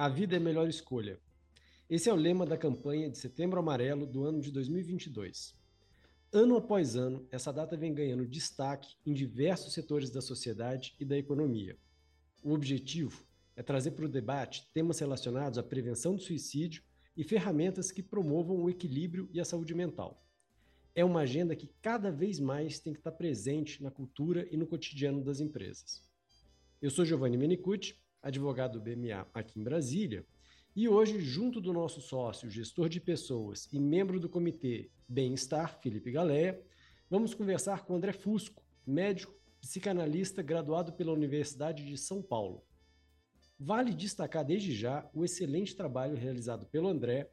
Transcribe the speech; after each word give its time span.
A 0.00 0.08
vida 0.08 0.34
é 0.34 0.38
a 0.38 0.40
melhor 0.40 0.66
escolha. 0.66 1.20
Esse 1.86 2.08
é 2.08 2.12
o 2.14 2.16
lema 2.16 2.46
da 2.46 2.56
campanha 2.56 3.10
de 3.10 3.18
Setembro 3.18 3.60
Amarelo 3.60 4.06
do 4.06 4.24
ano 4.24 4.40
de 4.40 4.50
2022. 4.50 5.54
Ano 6.32 6.56
após 6.56 6.96
ano, 6.96 7.28
essa 7.30 7.52
data 7.52 7.76
vem 7.76 7.92
ganhando 7.92 8.26
destaque 8.26 8.96
em 9.04 9.12
diversos 9.12 9.74
setores 9.74 10.08
da 10.08 10.22
sociedade 10.22 10.96
e 10.98 11.04
da 11.04 11.18
economia. 11.18 11.76
O 12.42 12.54
objetivo 12.54 13.22
é 13.54 13.62
trazer 13.62 13.90
para 13.90 14.06
o 14.06 14.08
debate 14.08 14.70
temas 14.72 14.98
relacionados 14.98 15.58
à 15.58 15.62
prevenção 15.62 16.16
do 16.16 16.22
suicídio 16.22 16.82
e 17.14 17.22
ferramentas 17.22 17.92
que 17.92 18.02
promovam 18.02 18.56
o 18.56 18.70
equilíbrio 18.70 19.28
e 19.34 19.38
a 19.38 19.44
saúde 19.44 19.74
mental. 19.74 20.26
É 20.94 21.04
uma 21.04 21.20
agenda 21.20 21.54
que 21.54 21.68
cada 21.82 22.10
vez 22.10 22.40
mais 22.40 22.78
tem 22.78 22.94
que 22.94 23.00
estar 23.00 23.12
presente 23.12 23.82
na 23.82 23.90
cultura 23.90 24.48
e 24.50 24.56
no 24.56 24.66
cotidiano 24.66 25.22
das 25.22 25.40
empresas. 25.40 26.02
Eu 26.80 26.90
sou 26.90 27.04
Giovanni 27.04 27.36
Menicucci, 27.36 27.96
advogado 28.22 28.78
do 28.78 28.80
BMA 28.80 29.26
aqui 29.32 29.58
em 29.58 29.62
Brasília, 29.62 30.24
e 30.74 30.88
hoje, 30.88 31.20
junto 31.20 31.60
do 31.60 31.72
nosso 31.72 32.00
sócio, 32.00 32.48
gestor 32.48 32.88
de 32.88 33.00
pessoas 33.00 33.68
e 33.72 33.78
membro 33.78 34.20
do 34.20 34.28
comitê 34.28 34.90
Bem-Estar, 35.08 35.80
Felipe 35.80 36.12
Galeia, 36.12 36.62
vamos 37.08 37.34
conversar 37.34 37.84
com 37.84 37.96
André 37.96 38.12
Fusco, 38.12 38.62
médico 38.86 39.34
psicanalista 39.60 40.42
graduado 40.42 40.92
pela 40.92 41.12
Universidade 41.12 41.84
de 41.84 41.98
São 41.98 42.22
Paulo. 42.22 42.64
Vale 43.58 43.92
destacar 43.92 44.44
desde 44.44 44.72
já 44.72 45.10
o 45.12 45.24
excelente 45.24 45.74
trabalho 45.74 46.16
realizado 46.16 46.66
pelo 46.66 46.88
André, 46.88 47.30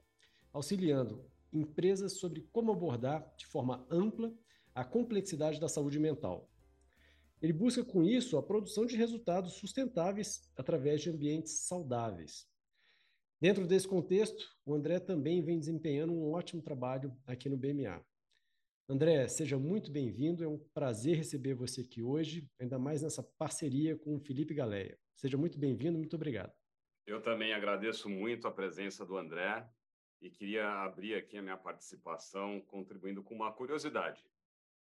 auxiliando 0.52 1.24
empresas 1.54 2.20
sobre 2.20 2.42
como 2.52 2.72
abordar 2.72 3.34
de 3.38 3.46
forma 3.46 3.86
ampla 3.90 4.34
a 4.74 4.84
complexidade 4.84 5.60
da 5.60 5.70
saúde 5.70 6.00
mental. 6.00 6.50
Ele 7.42 7.54
busca 7.54 7.84
com 7.84 8.04
isso 8.04 8.38
a 8.38 8.44
produção 8.44 8.86
de 8.86 8.96
resultados 8.96 9.54
sustentáveis 9.54 10.50
através 10.56 11.02
de 11.02 11.10
ambientes 11.10 11.54
saudáveis. 11.68 12.48
Dentro 13.40 13.68
desse 13.68 13.88
contexto, 13.88 14.44
o 14.66 14.74
André 14.74 15.00
também 15.00 15.44
vem 15.44 15.60
desempenhando 15.60 16.12
um 16.14 16.34
ótimo 16.34 16.62
trabalho 16.62 17.16
aqui 17.28 17.48
no 17.48 17.58
BMA. 17.58 18.04
André, 18.90 19.28
seja 19.28 19.60
muito 19.60 19.92
bem-vindo. 19.92 20.44
É 20.44 20.48
um 20.48 20.58
prazer 20.74 21.18
receber 21.18 21.54
você 21.54 21.82
aqui 21.82 22.02
hoje, 22.02 22.50
ainda 22.60 22.80
mais 22.80 23.04
nessa 23.04 23.22
parceria 23.22 23.96
com 23.98 24.16
o 24.16 24.20
Felipe 24.20 24.54
Galeia. 24.54 24.98
Seja 25.14 25.38
muito 25.38 25.60
bem-vindo, 25.60 25.98
muito 25.98 26.16
obrigado. 26.16 26.54
Eu 27.06 27.22
também 27.22 27.54
agradeço 27.54 28.10
muito 28.10 28.48
a 28.48 28.52
presença 28.52 29.06
do 29.06 29.18
André 29.18 29.70
e 30.22 30.30
queria 30.30 30.68
abrir 30.84 31.16
aqui 31.16 31.38
a 31.38 31.42
minha 31.42 31.58
participação 31.58 32.60
contribuindo 32.62 33.22
com 33.22 33.36
uma 33.36 33.52
curiosidade, 33.52 34.24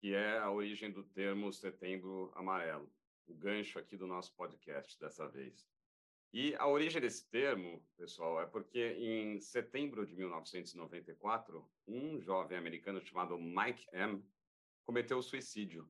que 0.02 0.16
é 0.16 0.36
a 0.38 0.50
origem 0.50 0.90
do 0.90 1.04
termo 1.04 1.52
Setembro 1.52 2.32
Amarelo, 2.34 2.92
o 3.24 3.32
gancho 3.32 3.78
aqui 3.78 3.96
do 3.96 4.04
nosso 4.04 4.34
podcast 4.34 4.98
dessa 4.98 5.28
vez. 5.28 5.64
E 6.32 6.56
a 6.56 6.66
origem 6.66 7.00
desse 7.00 7.30
termo, 7.30 7.80
pessoal, 7.96 8.42
é 8.42 8.44
porque 8.44 8.96
em 8.98 9.38
setembro 9.38 10.04
de 10.04 10.16
1994, 10.16 11.64
um 11.86 12.20
jovem 12.20 12.58
americano 12.58 13.00
chamado 13.00 13.38
Mike 13.38 13.86
M 13.92 14.20
cometeu 14.84 15.22
suicídio. 15.22 15.88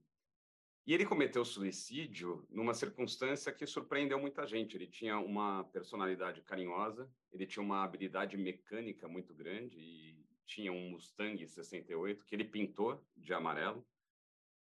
E 0.86 0.92
ele 0.92 1.06
cometeu 1.06 1.42
suicídio 1.42 2.46
numa 2.50 2.74
circunstância 2.74 3.50
que 3.50 3.66
surpreendeu 3.66 4.20
muita 4.20 4.46
gente. 4.46 4.76
Ele 4.76 4.88
tinha 4.88 5.18
uma 5.18 5.64
personalidade 5.72 6.42
carinhosa, 6.42 7.10
ele 7.32 7.46
tinha 7.46 7.62
uma 7.62 7.82
habilidade 7.82 8.36
mecânica 8.36 9.08
muito 9.08 9.32
grande 9.32 9.78
e 9.78 10.22
tinha 10.44 10.70
um 10.70 10.90
Mustang 10.90 11.48
68 11.48 12.26
que 12.26 12.34
ele 12.34 12.44
pintou 12.44 13.02
de 13.16 13.32
amarelo. 13.32 13.82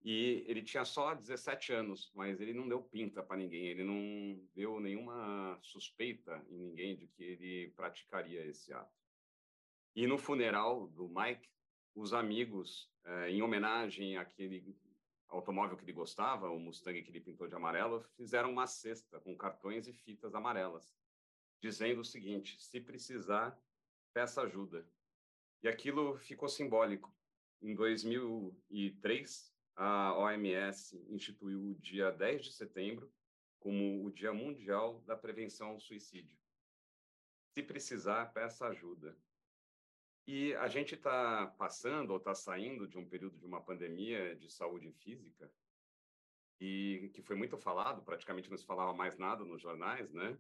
E 0.03 0.45
ele 0.49 0.63
tinha 0.63 0.85
só 0.85 1.15
17 1.15 1.73
anos, 1.73 2.11
mas 2.15 2.41
ele 2.41 2.55
não 2.55 2.67
deu 2.67 2.83
pinta 2.83 3.23
para 3.23 3.37
ninguém, 3.37 3.67
ele 3.67 3.85
não 3.85 4.49
deu 4.55 4.81
nenhuma 4.81 5.59
suspeita 5.61 6.43
em 6.49 6.57
ninguém 6.57 6.97
de 6.97 7.07
que 7.07 7.23
ele 7.23 7.73
praticaria 7.77 8.47
esse 8.47 8.73
ato. 8.73 8.99
E 9.95 10.07
no 10.07 10.17
funeral 10.17 10.87
do 10.89 11.09
Mike, 11.09 11.51
os 11.95 12.15
amigos, 12.15 12.91
eh, 13.05 13.31
em 13.31 13.43
homenagem 13.43 14.17
àquele 14.17 14.75
automóvel 15.29 15.77
que 15.77 15.85
ele 15.85 15.93
gostava, 15.93 16.51
o 16.51 16.59
Mustang 16.59 17.03
que 17.03 17.11
ele 17.11 17.21
pintou 17.21 17.47
de 17.47 17.55
amarelo, 17.55 18.03
fizeram 18.17 18.51
uma 18.51 18.67
cesta 18.67 19.21
com 19.21 19.37
cartões 19.37 19.87
e 19.87 19.93
fitas 19.93 20.35
amarelas, 20.35 20.91
dizendo 21.61 22.01
o 22.01 22.05
seguinte: 22.05 22.61
se 22.63 22.81
precisar, 22.81 23.59
peça 24.13 24.43
ajuda. 24.43 24.87
E 25.63 25.69
aquilo 25.69 26.17
ficou 26.19 26.49
simbólico. 26.49 27.15
Em 27.61 27.75
2003, 27.75 29.55
a 29.83 30.15
OMS 30.15 31.03
instituiu 31.09 31.71
o 31.71 31.75
dia 31.77 32.11
10 32.11 32.45
de 32.45 32.53
setembro 32.53 33.11
como 33.59 34.05
o 34.05 34.11
Dia 34.11 34.31
Mundial 34.31 35.01
da 35.07 35.17
Prevenção 35.17 35.69
ao 35.69 35.81
Suicídio. 35.81 36.37
Se 37.55 37.63
precisar, 37.63 38.27
peça 38.27 38.67
ajuda. 38.67 39.17
E 40.27 40.55
a 40.57 40.69
gente 40.69 40.97
está 40.97 41.47
passando 41.59 42.11
ou 42.11 42.19
está 42.19 42.35
saindo 42.35 42.87
de 42.87 42.99
um 42.99 43.09
período 43.09 43.39
de 43.39 43.47
uma 43.47 43.63
pandemia 43.63 44.37
de 44.37 44.51
saúde 44.53 44.93
física 44.93 45.51
e 46.61 47.11
que 47.15 47.23
foi 47.23 47.35
muito 47.35 47.57
falado, 47.57 48.03
praticamente 48.03 48.51
não 48.51 48.59
se 48.59 48.67
falava 48.67 48.93
mais 48.93 49.17
nada 49.17 49.47
nos 49.47 49.63
jornais, 49.63 50.13
né? 50.13 50.39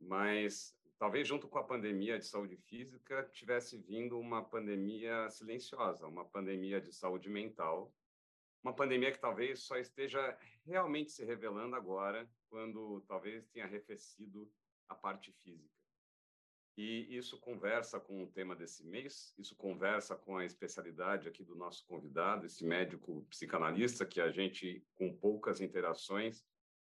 Mas 0.00 0.76
talvez 0.98 1.28
junto 1.28 1.46
com 1.46 1.58
a 1.58 1.64
pandemia 1.64 2.18
de 2.18 2.26
saúde 2.26 2.56
física 2.56 3.22
tivesse 3.32 3.78
vindo 3.78 4.18
uma 4.18 4.42
pandemia 4.42 5.30
silenciosa, 5.30 6.08
uma 6.08 6.24
pandemia 6.24 6.80
de 6.80 6.92
saúde 6.92 7.28
mental 7.28 7.94
uma 8.64 8.74
pandemia 8.74 9.12
que 9.12 9.20
talvez 9.20 9.60
só 9.60 9.76
esteja 9.76 10.36
realmente 10.64 11.12
se 11.12 11.22
revelando 11.22 11.76
agora, 11.76 12.26
quando 12.48 13.02
talvez 13.06 13.46
tenha 13.48 13.66
arrefecido 13.66 14.50
a 14.88 14.94
parte 14.94 15.30
física. 15.30 15.74
E 16.76 17.16
isso 17.16 17.38
conversa 17.38 18.00
com 18.00 18.24
o 18.24 18.26
tema 18.26 18.56
desse 18.56 18.84
mês, 18.84 19.32
isso 19.38 19.54
conversa 19.54 20.16
com 20.16 20.38
a 20.38 20.44
especialidade 20.44 21.28
aqui 21.28 21.44
do 21.44 21.54
nosso 21.54 21.86
convidado, 21.86 22.46
esse 22.46 22.64
médico 22.64 23.24
psicanalista 23.28 24.04
que 24.04 24.20
a 24.20 24.30
gente, 24.30 24.84
com 24.94 25.14
poucas 25.14 25.60
interações, 25.60 26.44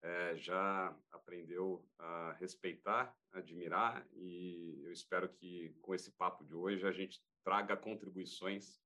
é, 0.02 0.38
já 0.38 0.96
aprendeu 1.12 1.84
a 1.98 2.34
respeitar, 2.34 3.14
admirar, 3.34 4.08
e 4.14 4.82
eu 4.86 4.92
espero 4.92 5.28
que 5.28 5.76
com 5.82 5.96
esse 5.96 6.12
papo 6.12 6.46
de 6.46 6.54
hoje 6.54 6.88
a 6.88 6.92
gente 6.92 7.22
traga 7.44 7.76
contribuições 7.76 8.80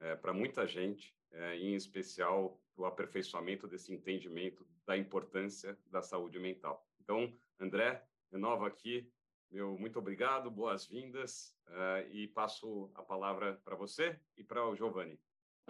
é, 0.00 0.14
para 0.14 0.32
muita 0.32 0.66
gente 0.66 1.14
em 1.54 1.74
especial 1.74 2.60
o 2.76 2.84
aperfeiçoamento 2.84 3.66
desse 3.66 3.92
entendimento 3.92 4.66
da 4.86 4.96
importância 4.96 5.78
da 5.90 6.02
saúde 6.02 6.38
mental. 6.38 6.86
Então, 7.00 7.32
André, 7.58 8.04
renovo 8.30 8.64
aqui 8.64 9.10
meu 9.52 9.76
muito 9.78 9.98
obrigado, 9.98 10.50
boas-vindas 10.50 11.54
uh, 11.68 12.10
e 12.10 12.26
passo 12.28 12.90
a 12.94 13.02
palavra 13.02 13.60
para 13.62 13.76
você 13.76 14.18
e 14.34 14.42
para 14.42 14.66
o 14.66 14.74
Giovanni. 14.74 15.20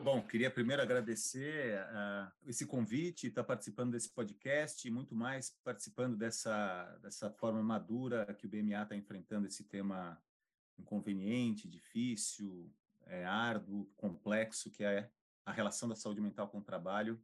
Bom, 0.01 0.25
queria 0.25 0.53
primeiro 0.53 0.81
agradecer 0.81 1.81
uh, 1.81 2.33
esse 2.47 2.65
convite, 2.65 3.27
estar 3.27 3.43
tá 3.43 3.49
participando 3.49 3.91
desse 3.91 4.09
podcast 4.09 4.87
e 4.87 4.91
muito 4.91 5.17
mais 5.17 5.51
participando 5.65 6.17
dessa, 6.17 6.97
dessa 7.03 7.28
forma 7.33 7.61
madura 7.61 8.33
que 8.34 8.47
o 8.47 8.49
BMA 8.49 8.84
está 8.84 8.95
enfrentando 8.95 9.49
esse 9.49 9.65
tema 9.65 10.17
inconveniente, 10.78 11.69
difícil, 11.69 12.72
é, 13.06 13.25
árduo, 13.25 13.91
complexo, 13.97 14.71
que 14.71 14.84
é 14.84 15.11
a 15.44 15.53
relação 15.53 15.88
da 15.88 15.97
saúde 15.97 16.20
mental 16.20 16.48
com 16.48 16.58
o 16.58 16.64
trabalho. 16.64 17.20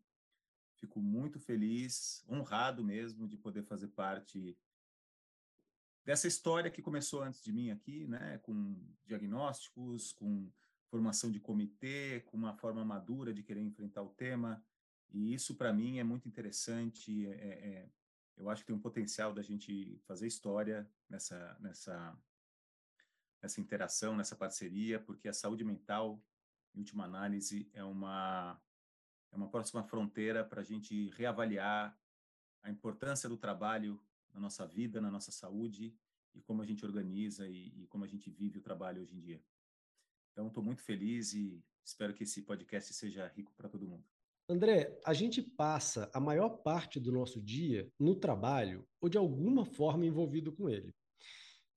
Fico 0.74 1.00
muito 1.00 1.38
feliz, 1.40 2.24
honrado 2.28 2.84
mesmo 2.84 3.26
de 3.26 3.36
poder 3.36 3.62
fazer 3.64 3.88
parte 3.88 4.56
dessa 6.04 6.26
história 6.26 6.70
que 6.70 6.80
começou 6.80 7.22
antes 7.22 7.42
de 7.42 7.52
mim 7.52 7.70
aqui, 7.70 8.06
né, 8.06 8.38
com 8.38 8.74
diagnósticos, 9.04 10.12
com 10.12 10.50
formação 10.86 11.30
de 11.30 11.38
comitê, 11.38 12.20
com 12.26 12.36
uma 12.36 12.54
forma 12.54 12.82
madura 12.84 13.34
de 13.34 13.42
querer 13.42 13.60
enfrentar 13.60 14.02
o 14.02 14.08
tema. 14.08 14.64
E 15.10 15.34
isso, 15.34 15.54
para 15.54 15.72
mim, 15.72 15.98
é 15.98 16.04
muito 16.04 16.26
interessante. 16.26 17.26
É, 17.26 17.30
é, 17.30 17.68
é, 17.68 17.90
eu 18.38 18.48
acho 18.48 18.62
que 18.62 18.68
tem 18.68 18.76
um 18.76 18.80
potencial 18.80 19.34
da 19.34 19.42
gente 19.42 20.00
fazer 20.06 20.26
história 20.26 20.90
nessa, 21.10 21.56
nessa, 21.60 22.18
nessa 23.42 23.60
interação, 23.60 24.16
nessa 24.16 24.34
parceria, 24.34 24.98
porque 24.98 25.28
a 25.28 25.32
saúde 25.34 25.64
mental 25.64 26.22
em 26.74 26.78
última 26.78 27.04
análise, 27.04 27.68
é 27.72 27.82
uma, 27.82 28.60
é 29.32 29.36
uma 29.36 29.48
próxima 29.48 29.82
fronteira 29.82 30.44
para 30.44 30.60
a 30.60 30.64
gente 30.64 31.10
reavaliar 31.10 31.98
a 32.62 32.70
importância 32.70 33.28
do 33.28 33.36
trabalho 33.36 34.00
na 34.32 34.40
nossa 34.40 34.66
vida, 34.66 35.00
na 35.00 35.10
nossa 35.10 35.32
saúde 35.32 35.94
e 36.34 36.40
como 36.40 36.62
a 36.62 36.64
gente 36.64 36.84
organiza 36.84 37.48
e, 37.48 37.72
e 37.82 37.86
como 37.86 38.04
a 38.04 38.06
gente 38.06 38.30
vive 38.30 38.58
o 38.58 38.62
trabalho 38.62 39.02
hoje 39.02 39.16
em 39.16 39.20
dia. 39.20 39.42
Então, 40.32 40.48
estou 40.48 40.62
muito 40.62 40.82
feliz 40.82 41.32
e 41.32 41.62
espero 41.84 42.14
que 42.14 42.22
esse 42.22 42.42
podcast 42.42 42.92
seja 42.94 43.26
rico 43.28 43.52
para 43.56 43.68
todo 43.68 43.88
mundo. 43.88 44.04
André, 44.48 44.98
a 45.04 45.12
gente 45.12 45.42
passa 45.42 46.10
a 46.14 46.20
maior 46.20 46.48
parte 46.48 46.98
do 46.98 47.12
nosso 47.12 47.42
dia 47.42 47.90
no 47.98 48.14
trabalho 48.14 48.86
ou 49.00 49.08
de 49.08 49.18
alguma 49.18 49.64
forma 49.64 50.06
envolvido 50.06 50.52
com 50.52 50.70
ele. 50.70 50.94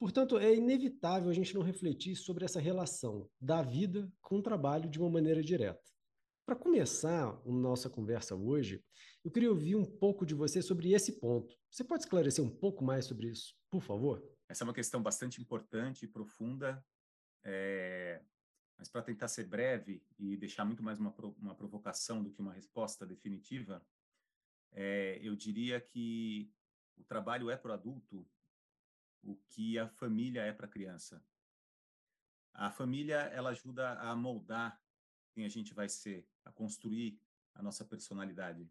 Portanto, 0.01 0.39
é 0.39 0.56
inevitável 0.56 1.30
a 1.30 1.33
gente 1.33 1.53
não 1.53 1.62
refletir 1.62 2.15
sobre 2.15 2.44
essa 2.44 2.59
relação 2.59 3.30
da 3.39 3.62
vida 3.62 4.12
com 4.19 4.39
o 4.39 4.42
trabalho 4.42 4.89
de 4.89 4.98
uma 4.98 5.12
maneira 5.12 5.44
direta. 5.44 5.80
para 6.44 6.56
começar 6.56 7.27
a 7.27 7.51
nossa 7.51 7.88
conversa 7.88 8.36
hoje, 8.36 8.83
eu 9.24 9.30
queria 9.30 9.51
ouvir 9.51 9.75
um 9.75 9.86
pouco 9.86 10.25
de 10.25 10.33
você 10.33 10.59
sobre 10.59 10.92
esse 10.92 11.19
ponto. 11.19 11.56
Você 11.69 11.83
pode 11.83 12.01
esclarecer 12.01 12.44
um 12.44 12.50
pouco 12.50 12.83
mais 12.83 13.06
sobre 13.06 13.27
isso, 13.27 13.56
por 13.69 13.83
favor? 13.83 14.27
Essa 14.50 14.63
é 14.63 14.65
uma 14.65 14.74
questão 14.74 15.03
bastante 15.03 15.39
importante 15.39 16.04
e 16.04 16.07
profunda, 16.07 16.83
é... 17.44 18.24
mas 18.80 18.89
para 18.89 19.04
tentar 19.04 19.27
ser 19.27 19.45
breve 19.45 20.04
e 20.18 20.36
deixar 20.36 20.65
muito 20.65 20.81
mais 20.81 21.00
uma, 21.00 21.13
uma 21.38 21.54
provocação 21.54 22.24
do 22.24 22.31
que 22.31 22.42
uma 22.42 22.54
resposta 22.54 23.06
definitiva, 23.06 23.86
é... 24.71 25.19
eu 25.21 25.36
diria 25.36 25.80
que 25.80 26.51
o 26.97 27.04
trabalho 27.04 27.51
é 27.51 27.56
para 27.56 27.69
o 27.69 27.74
adulto 27.75 28.27
o 29.23 29.35
que 29.50 29.77
a 29.77 29.88
família 29.88 30.41
é 30.41 30.53
para 30.53 30.65
a 30.65 30.69
criança. 30.69 31.23
A 32.53 32.69
família 32.69 33.15
ela 33.33 33.51
ajuda 33.51 33.94
a 34.00 34.15
moldar 34.15 34.81
quem 35.31 35.45
a 35.45 35.50
gente 35.50 35.73
vai 35.73 35.88
ser, 35.88 36.27
a 36.44 36.51
construir 36.51 37.19
a 37.53 37.62
nossa 37.62 37.85
personalidade. 37.85 38.69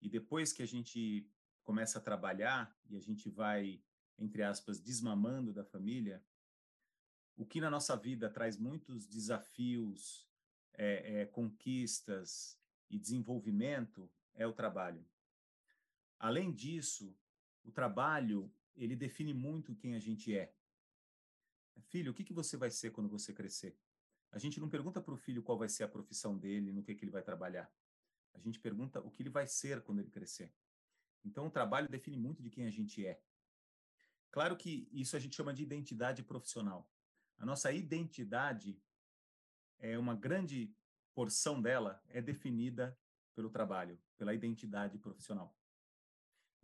E 0.00 0.08
depois 0.08 0.52
que 0.52 0.62
a 0.62 0.66
gente 0.66 1.28
começa 1.62 1.98
a 1.98 2.02
trabalhar 2.02 2.76
e 2.88 2.96
a 2.96 3.00
gente 3.00 3.28
vai, 3.28 3.82
entre 4.18 4.42
aspas, 4.42 4.80
desmamando 4.80 5.52
da 5.52 5.64
família, 5.64 6.24
o 7.36 7.44
que 7.44 7.60
na 7.60 7.70
nossa 7.70 7.96
vida 7.96 8.30
traz 8.30 8.56
muitos 8.56 9.06
desafios, 9.06 10.28
é, 10.74 11.22
é, 11.22 11.26
conquistas 11.26 12.58
e 12.90 12.98
desenvolvimento 12.98 14.10
é 14.34 14.46
o 14.46 14.52
trabalho. 14.52 15.04
Além 16.18 16.52
disso, 16.52 17.16
o 17.64 17.72
trabalho 17.72 18.52
ele 18.76 18.96
define 18.96 19.32
muito 19.32 19.74
quem 19.74 19.94
a 19.94 19.98
gente 19.98 20.36
é. 20.36 20.52
Filho, 21.82 22.12
o 22.12 22.14
que, 22.14 22.24
que 22.24 22.32
você 22.32 22.56
vai 22.56 22.70
ser 22.70 22.90
quando 22.90 23.08
você 23.08 23.32
crescer? 23.32 23.76
A 24.30 24.38
gente 24.38 24.60
não 24.60 24.68
pergunta 24.68 25.00
para 25.00 25.14
o 25.14 25.16
filho 25.16 25.42
qual 25.42 25.58
vai 25.58 25.68
ser 25.68 25.84
a 25.84 25.88
profissão 25.88 26.36
dele, 26.36 26.72
no 26.72 26.82
que, 26.82 26.94
que 26.94 27.04
ele 27.04 27.12
vai 27.12 27.22
trabalhar. 27.22 27.72
A 28.34 28.38
gente 28.40 28.58
pergunta 28.58 29.00
o 29.00 29.10
que 29.10 29.22
ele 29.22 29.30
vai 29.30 29.46
ser 29.46 29.82
quando 29.82 30.00
ele 30.00 30.10
crescer. 30.10 30.52
Então, 31.24 31.46
o 31.46 31.50
trabalho 31.50 31.88
define 31.88 32.16
muito 32.16 32.42
de 32.42 32.50
quem 32.50 32.66
a 32.66 32.70
gente 32.70 33.06
é. 33.06 33.20
Claro 34.30 34.56
que 34.56 34.88
isso 34.92 35.16
a 35.16 35.20
gente 35.20 35.36
chama 35.36 35.54
de 35.54 35.62
identidade 35.62 36.22
profissional. 36.22 36.90
A 37.38 37.46
nossa 37.46 37.72
identidade 37.72 38.82
é 39.78 39.96
uma 39.96 40.14
grande 40.14 40.74
porção 41.14 41.62
dela 41.62 42.02
é 42.08 42.20
definida 42.20 42.98
pelo 43.34 43.48
trabalho, 43.48 44.00
pela 44.16 44.34
identidade 44.34 44.98
profissional. 44.98 45.56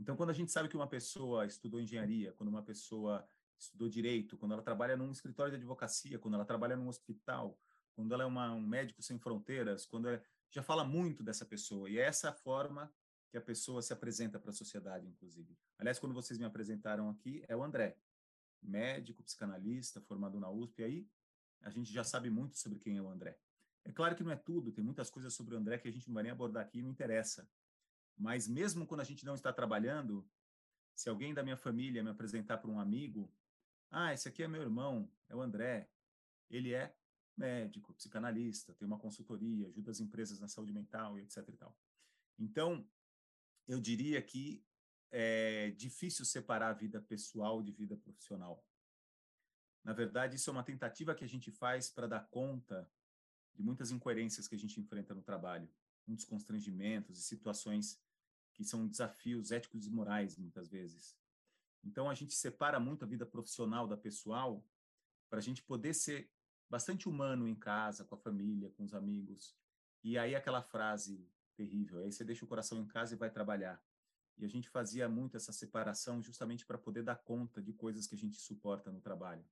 Então, 0.00 0.16
quando 0.16 0.30
a 0.30 0.32
gente 0.32 0.50
sabe 0.50 0.66
que 0.66 0.76
uma 0.76 0.86
pessoa 0.86 1.44
estudou 1.44 1.78
engenharia, 1.78 2.32
quando 2.32 2.48
uma 2.48 2.62
pessoa 2.62 3.22
estudou 3.58 3.86
direito, 3.86 4.38
quando 4.38 4.52
ela 4.52 4.62
trabalha 4.62 4.96
num 4.96 5.10
escritório 5.10 5.50
de 5.52 5.58
advocacia, 5.58 6.18
quando 6.18 6.34
ela 6.34 6.44
trabalha 6.46 6.74
num 6.74 6.88
hospital, 6.88 7.58
quando 7.94 8.14
ela 8.14 8.22
é 8.22 8.26
uma, 8.26 8.50
um 8.52 8.66
médico 8.66 9.02
sem 9.02 9.18
fronteiras, 9.18 9.84
quando 9.84 10.08
é, 10.08 10.22
já 10.50 10.62
fala 10.62 10.84
muito 10.84 11.22
dessa 11.22 11.44
pessoa. 11.44 11.90
E 11.90 11.98
é 11.98 12.02
essa 12.02 12.32
forma 12.32 12.90
que 13.30 13.36
a 13.36 13.42
pessoa 13.42 13.82
se 13.82 13.92
apresenta 13.92 14.40
para 14.40 14.50
a 14.50 14.54
sociedade, 14.54 15.06
inclusive. 15.06 15.54
Aliás, 15.78 15.98
quando 15.98 16.14
vocês 16.14 16.38
me 16.38 16.46
apresentaram 16.46 17.10
aqui, 17.10 17.44
é 17.46 17.54
o 17.54 17.62
André, 17.62 17.98
médico, 18.62 19.22
psicanalista, 19.22 20.00
formado 20.00 20.40
na 20.40 20.50
USP. 20.50 20.80
E 20.80 20.84
aí 20.84 21.08
a 21.60 21.68
gente 21.68 21.92
já 21.92 22.02
sabe 22.02 22.30
muito 22.30 22.58
sobre 22.58 22.78
quem 22.78 22.96
é 22.96 23.02
o 23.02 23.10
André. 23.10 23.38
É 23.84 23.92
claro 23.92 24.16
que 24.16 24.24
não 24.24 24.32
é 24.32 24.36
tudo, 24.36 24.72
tem 24.72 24.82
muitas 24.82 25.10
coisas 25.10 25.34
sobre 25.34 25.54
o 25.54 25.58
André 25.58 25.76
que 25.76 25.88
a 25.88 25.92
gente 25.92 26.08
não 26.08 26.14
vai 26.14 26.22
nem 26.22 26.32
abordar 26.32 26.64
aqui, 26.64 26.80
não 26.80 26.90
interessa. 26.90 27.46
Mas 28.20 28.46
mesmo 28.46 28.86
quando 28.86 29.00
a 29.00 29.04
gente 29.04 29.24
não 29.24 29.34
está 29.34 29.50
trabalhando, 29.50 30.28
se 30.94 31.08
alguém 31.08 31.32
da 31.32 31.42
minha 31.42 31.56
família 31.56 32.04
me 32.04 32.10
apresentar 32.10 32.58
para 32.58 32.70
um 32.70 32.78
amigo, 32.78 33.32
ah, 33.90 34.12
esse 34.12 34.28
aqui 34.28 34.42
é 34.42 34.48
meu 34.48 34.60
irmão, 34.60 35.10
é 35.26 35.34
o 35.34 35.40
André. 35.40 35.90
Ele 36.50 36.74
é 36.74 36.94
médico, 37.34 37.94
psicanalista, 37.94 38.74
tem 38.74 38.86
uma 38.86 38.98
consultoria, 38.98 39.68
ajuda 39.68 39.90
as 39.90 40.00
empresas 40.00 40.38
na 40.38 40.48
saúde 40.48 40.70
mental 40.70 41.18
e 41.18 41.22
etc 41.22 41.48
e 41.48 41.56
tal. 41.56 41.74
Então, 42.38 42.86
eu 43.66 43.80
diria 43.80 44.20
que 44.20 44.62
é 45.10 45.70
difícil 45.70 46.26
separar 46.26 46.68
a 46.68 46.74
vida 46.74 47.00
pessoal 47.00 47.62
de 47.62 47.72
vida 47.72 47.96
profissional. 47.96 48.62
Na 49.82 49.94
verdade, 49.94 50.36
isso 50.36 50.50
é 50.50 50.52
uma 50.52 50.62
tentativa 50.62 51.14
que 51.14 51.24
a 51.24 51.28
gente 51.28 51.50
faz 51.50 51.88
para 51.88 52.06
dar 52.06 52.28
conta 52.28 52.86
de 53.54 53.62
muitas 53.62 53.90
incoerências 53.90 54.46
que 54.46 54.54
a 54.54 54.58
gente 54.58 54.78
enfrenta 54.78 55.14
no 55.14 55.22
trabalho, 55.22 55.72
muitos 56.06 56.26
constrangimentos 56.26 57.18
e 57.18 57.22
situações 57.22 57.98
que 58.60 58.64
são 58.66 58.86
desafios 58.86 59.50
éticos 59.50 59.86
e 59.86 59.90
morais, 59.90 60.36
muitas 60.36 60.68
vezes. 60.68 61.16
Então, 61.82 62.10
a 62.10 62.14
gente 62.14 62.34
separa 62.34 62.78
muito 62.78 63.06
a 63.06 63.08
vida 63.08 63.24
profissional 63.24 63.88
da 63.88 63.96
pessoal 63.96 64.62
para 65.30 65.38
a 65.38 65.42
gente 65.42 65.62
poder 65.62 65.94
ser 65.94 66.30
bastante 66.68 67.08
humano 67.08 67.48
em 67.48 67.54
casa, 67.54 68.04
com 68.04 68.14
a 68.14 68.18
família, 68.18 68.68
com 68.76 68.84
os 68.84 68.92
amigos. 68.92 69.56
E 70.04 70.18
aí, 70.18 70.34
aquela 70.34 70.60
frase 70.60 71.26
terrível: 71.56 72.00
aí 72.00 72.12
você 72.12 72.22
deixa 72.22 72.44
o 72.44 72.48
coração 72.48 72.78
em 72.82 72.86
casa 72.86 73.14
e 73.14 73.16
vai 73.16 73.30
trabalhar. 73.30 73.82
E 74.36 74.44
a 74.44 74.48
gente 74.48 74.68
fazia 74.68 75.08
muito 75.08 75.38
essa 75.38 75.52
separação 75.52 76.22
justamente 76.22 76.66
para 76.66 76.76
poder 76.76 77.02
dar 77.02 77.16
conta 77.16 77.62
de 77.62 77.72
coisas 77.72 78.06
que 78.06 78.14
a 78.14 78.18
gente 78.18 78.36
suporta 78.38 78.92
no 78.92 79.00
trabalho. 79.00 79.44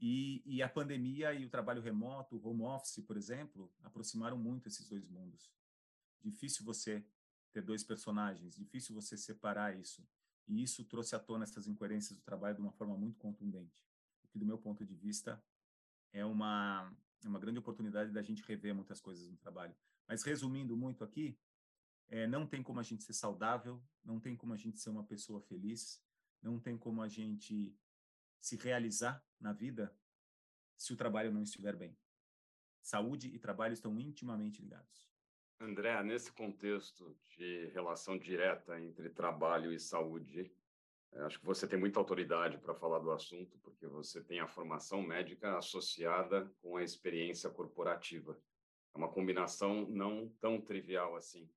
E, 0.00 0.42
e, 0.46 0.62
a 0.62 0.68
pandemia 0.68 1.34
e 1.34 1.44
o 1.44 1.50
trabalho 1.50 1.82
remoto, 1.82 2.36
o 2.36 2.48
home 2.48 2.62
office, 2.62 3.04
por 3.04 3.18
exemplo, 3.18 3.70
aproximaram 3.82 4.38
muito 4.38 4.66
esses 4.66 4.88
dois 4.88 5.06
mundos. 5.06 5.50
Difícil 6.22 6.64
você 6.64 7.04
ter 7.56 7.62
dois 7.62 7.82
personagens, 7.82 8.54
difícil 8.54 8.94
você 8.94 9.16
separar 9.16 9.74
isso. 9.74 10.06
E 10.46 10.62
isso 10.62 10.84
trouxe 10.84 11.16
à 11.16 11.18
tona 11.18 11.44
essas 11.44 11.66
incoerências 11.66 12.18
do 12.18 12.22
trabalho 12.22 12.56
de 12.56 12.60
uma 12.60 12.72
forma 12.72 12.94
muito 12.98 13.18
contundente. 13.18 13.82
O 14.22 14.28
que, 14.28 14.38
do 14.38 14.44
meu 14.44 14.58
ponto 14.58 14.84
de 14.84 14.94
vista, 14.94 15.42
é 16.12 16.22
uma, 16.22 16.94
é 17.24 17.28
uma 17.28 17.38
grande 17.38 17.58
oportunidade 17.58 18.12
da 18.12 18.20
gente 18.20 18.42
rever 18.42 18.74
muitas 18.74 19.00
coisas 19.00 19.26
no 19.30 19.38
trabalho. 19.38 19.74
Mas, 20.06 20.22
resumindo 20.22 20.76
muito 20.76 21.02
aqui, 21.02 21.38
é, 22.08 22.26
não 22.26 22.46
tem 22.46 22.62
como 22.62 22.78
a 22.78 22.82
gente 22.82 23.02
ser 23.02 23.14
saudável, 23.14 23.82
não 24.04 24.20
tem 24.20 24.36
como 24.36 24.52
a 24.52 24.56
gente 24.58 24.78
ser 24.78 24.90
uma 24.90 25.04
pessoa 25.04 25.40
feliz, 25.40 26.04
não 26.42 26.60
tem 26.60 26.76
como 26.76 27.00
a 27.00 27.08
gente 27.08 27.74
se 28.38 28.56
realizar 28.56 29.24
na 29.40 29.54
vida 29.54 29.96
se 30.76 30.92
o 30.92 30.96
trabalho 30.96 31.32
não 31.32 31.42
estiver 31.42 31.74
bem. 31.74 31.96
Saúde 32.82 33.28
e 33.28 33.38
trabalho 33.38 33.72
estão 33.72 33.98
intimamente 33.98 34.60
ligados. 34.60 35.08
André, 35.58 36.02
nesse 36.02 36.30
contexto 36.32 37.16
de 37.36 37.66
relação 37.68 38.18
direta 38.18 38.78
entre 38.78 39.08
trabalho 39.08 39.72
e 39.72 39.80
saúde, 39.80 40.52
eh, 41.12 41.20
acho 41.22 41.40
que 41.40 41.46
você 41.46 41.66
tem 41.66 41.78
muita 41.78 41.98
autoridade 41.98 42.58
para 42.58 42.74
falar 42.74 42.98
do 42.98 43.10
assunto, 43.10 43.56
porque 43.62 43.86
você 43.86 44.22
tem 44.22 44.38
a 44.38 44.46
formação 44.46 45.00
médica 45.00 45.56
associada 45.56 46.52
com 46.60 46.76
a 46.76 46.82
experiência 46.82 47.48
corporativa. 47.48 48.38
É 48.94 48.98
uma 48.98 49.10
combinação 49.10 49.86
não 49.88 50.28
tão 50.40 50.60
trivial 50.60 51.16
assim. 51.16 51.48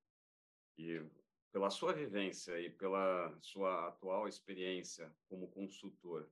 E 0.78 1.04
pela 1.52 1.70
sua 1.70 1.92
vivência 1.92 2.58
e 2.60 2.70
pela 2.70 3.38
sua 3.42 3.90
atual 3.90 4.30
experiência 4.30 5.14
como 5.28 5.52
consultor, 5.52 6.30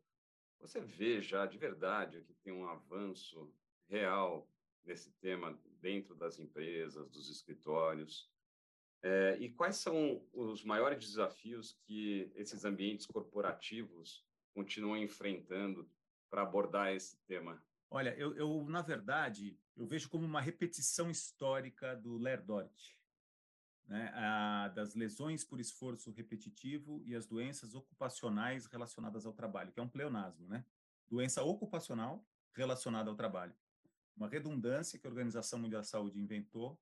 você 0.59 0.79
vê 0.79 1.21
já 1.21 1.45
de 1.45 1.57
verdade 1.57 2.23
que 2.23 2.33
tem 2.35 2.53
um 2.53 2.67
avanço 2.67 3.53
real 3.89 4.49
nesse 4.85 5.11
tema 5.19 5.59
dentro 5.81 6.15
das 6.15 6.39
empresas, 6.39 7.09
dos 7.09 7.29
escritórios? 7.29 8.29
É, 9.01 9.37
e 9.39 9.49
quais 9.49 9.77
são 9.77 10.23
os 10.33 10.63
maiores 10.63 10.99
desafios 10.99 11.77
que 11.85 12.31
esses 12.35 12.65
ambientes 12.65 13.05
corporativos 13.05 14.25
continuam 14.53 14.97
enfrentando 14.97 15.89
para 16.29 16.41
abordar 16.41 16.93
esse 16.93 17.17
tema? 17.25 17.61
Olha, 17.89 18.13
eu, 18.17 18.35
eu, 18.35 18.65
na 18.67 18.81
verdade, 18.81 19.57
eu 19.75 19.85
vejo 19.85 20.09
como 20.09 20.25
uma 20.25 20.41
repetição 20.41 21.09
histórica 21.09 21.95
do 21.95 22.17
Lerdort, 22.17 22.97
né? 23.85 24.11
A, 24.15 24.67
das 24.69 24.93
lesões 24.95 25.45
por 25.45 25.61
esforço 25.61 26.11
repetitivo 26.11 27.01
e 27.05 27.15
as 27.15 27.25
doenças 27.25 27.73
ocupacionais 27.73 28.65
relacionadas 28.65 29.25
ao 29.25 29.31
trabalho, 29.31 29.71
que 29.71 29.79
é 29.79 29.83
um 29.83 29.87
pleonasmo, 29.87 30.47
né? 30.47 30.65
Doença 31.07 31.41
ocupacional 31.43 32.25
relacionada 32.53 33.09
ao 33.09 33.15
trabalho 33.15 33.55
uma 34.17 34.27
redundância 34.27 34.97
que 34.99 35.05
a 35.05 35.09
Organização 35.09 35.59
Mundial 35.59 35.81
da 35.81 35.87
Saúde 35.87 36.19
inventou 36.19 36.77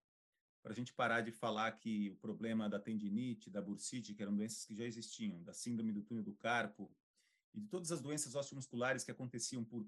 para 0.64 0.72
a 0.72 0.76
gente 0.76 0.94
parar 0.94 1.22
de 1.22 1.32
falar 1.32 1.72
que 1.74 2.10
o 2.10 2.16
problema 2.16 2.68
da 2.68 2.80
tendinite, 2.80 3.52
da 3.52 3.62
bursite, 3.62 4.16
que 4.16 4.24
eram 4.24 4.36
doenças 4.36 4.66
que 4.66 4.74
já 4.74 4.86
existiam, 4.86 5.44
da 5.44 5.54
síndrome 5.54 5.92
do 5.92 6.02
túnel 6.02 6.24
do 6.24 6.34
carpo 6.34 6.92
e 7.54 7.60
de 7.60 7.68
todas 7.68 7.92
as 7.92 8.02
doenças 8.02 8.34
osteomusculares 8.34 9.04
que 9.04 9.12
aconteciam 9.12 9.64
por 9.64 9.86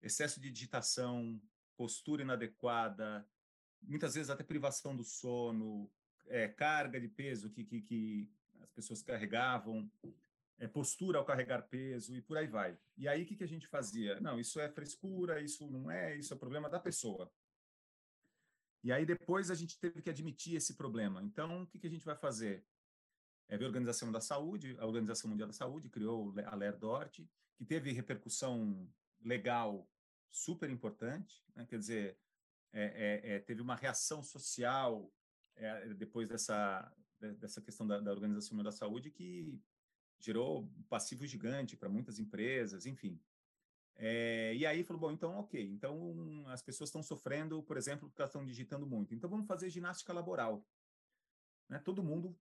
excesso 0.00 0.40
de 0.40 0.50
digitação, 0.50 1.38
postura 1.76 2.22
inadequada, 2.22 3.28
muitas 3.82 4.14
vezes 4.14 4.30
até 4.30 4.42
privação 4.42 4.96
do 4.96 5.04
sono, 5.04 5.90
é, 6.28 6.48
carga 6.48 7.00
de 7.00 7.08
peso 7.08 7.50
que, 7.50 7.64
que, 7.64 7.82
que 7.82 8.30
as 8.62 8.70
pessoas 8.70 9.02
carregavam, 9.02 9.90
é, 10.58 10.66
postura 10.66 11.18
ao 11.18 11.24
carregar 11.24 11.62
peso 11.68 12.14
e 12.14 12.22
por 12.22 12.36
aí 12.36 12.46
vai. 12.46 12.78
E 12.96 13.06
aí 13.06 13.22
o 13.22 13.26
que, 13.26 13.36
que 13.36 13.44
a 13.44 13.48
gente 13.48 13.66
fazia? 13.66 14.18
Não, 14.20 14.38
isso 14.40 14.58
é 14.58 14.68
frescura, 14.68 15.40
isso 15.40 15.70
não 15.70 15.90
é, 15.90 16.16
isso 16.16 16.32
é 16.32 16.36
problema 16.36 16.68
da 16.68 16.80
pessoa. 16.80 17.30
E 18.82 18.92
aí 18.92 19.04
depois 19.04 19.50
a 19.50 19.54
gente 19.54 19.78
teve 19.78 20.00
que 20.00 20.10
admitir 20.10 20.56
esse 20.56 20.74
problema. 20.74 21.22
Então 21.22 21.62
o 21.62 21.66
que, 21.66 21.78
que 21.78 21.86
a 21.86 21.90
gente 21.90 22.04
vai 22.04 22.16
fazer? 22.16 22.64
É 23.48 23.56
a 23.56 23.66
Organização 23.66 24.10
da 24.10 24.20
Saúde, 24.20 24.76
a 24.78 24.86
Organização 24.86 25.30
Mundial 25.30 25.48
da 25.48 25.52
Saúde 25.52 25.88
criou 25.88 26.34
a 26.46 26.54
LERDORT, 26.54 27.28
que 27.56 27.64
teve 27.64 27.92
repercussão 27.92 28.90
legal 29.22 29.88
super 30.30 30.68
importante, 30.68 31.44
né? 31.54 31.64
quer 31.64 31.78
dizer, 31.78 32.18
é, 32.72 33.20
é, 33.22 33.38
teve 33.38 33.62
uma 33.62 33.74
reação 33.74 34.22
social 34.22 35.10
depois 35.96 36.28
dessa, 36.28 36.92
dessa 37.38 37.62
questão 37.62 37.86
da, 37.86 37.98
da 37.98 38.10
Organização 38.10 38.56
Mundial 38.56 38.72
da 38.72 38.76
Saúde 38.76 39.10
que 39.10 39.58
gerou 40.18 40.68
passivo 40.88 41.26
gigante 41.26 41.76
para 41.76 41.88
muitas 41.88 42.18
empresas, 42.18 42.86
enfim. 42.86 43.20
É, 43.98 44.54
e 44.54 44.66
aí 44.66 44.84
falou, 44.84 45.00
bom, 45.00 45.10
então 45.10 45.38
ok, 45.38 45.62
então 45.62 46.44
as 46.48 46.62
pessoas 46.62 46.88
estão 46.88 47.02
sofrendo, 47.02 47.62
por 47.62 47.76
exemplo, 47.76 48.08
porque 48.08 48.20
elas 48.20 48.30
estão 48.30 48.44
digitando 48.44 48.86
muito. 48.86 49.14
Então 49.14 49.28
vamos 49.28 49.46
fazer 49.46 49.70
ginástica 49.70 50.12
laboral. 50.12 50.64
Né? 51.68 51.78
Todo 51.78 52.02
mundo 52.02 52.38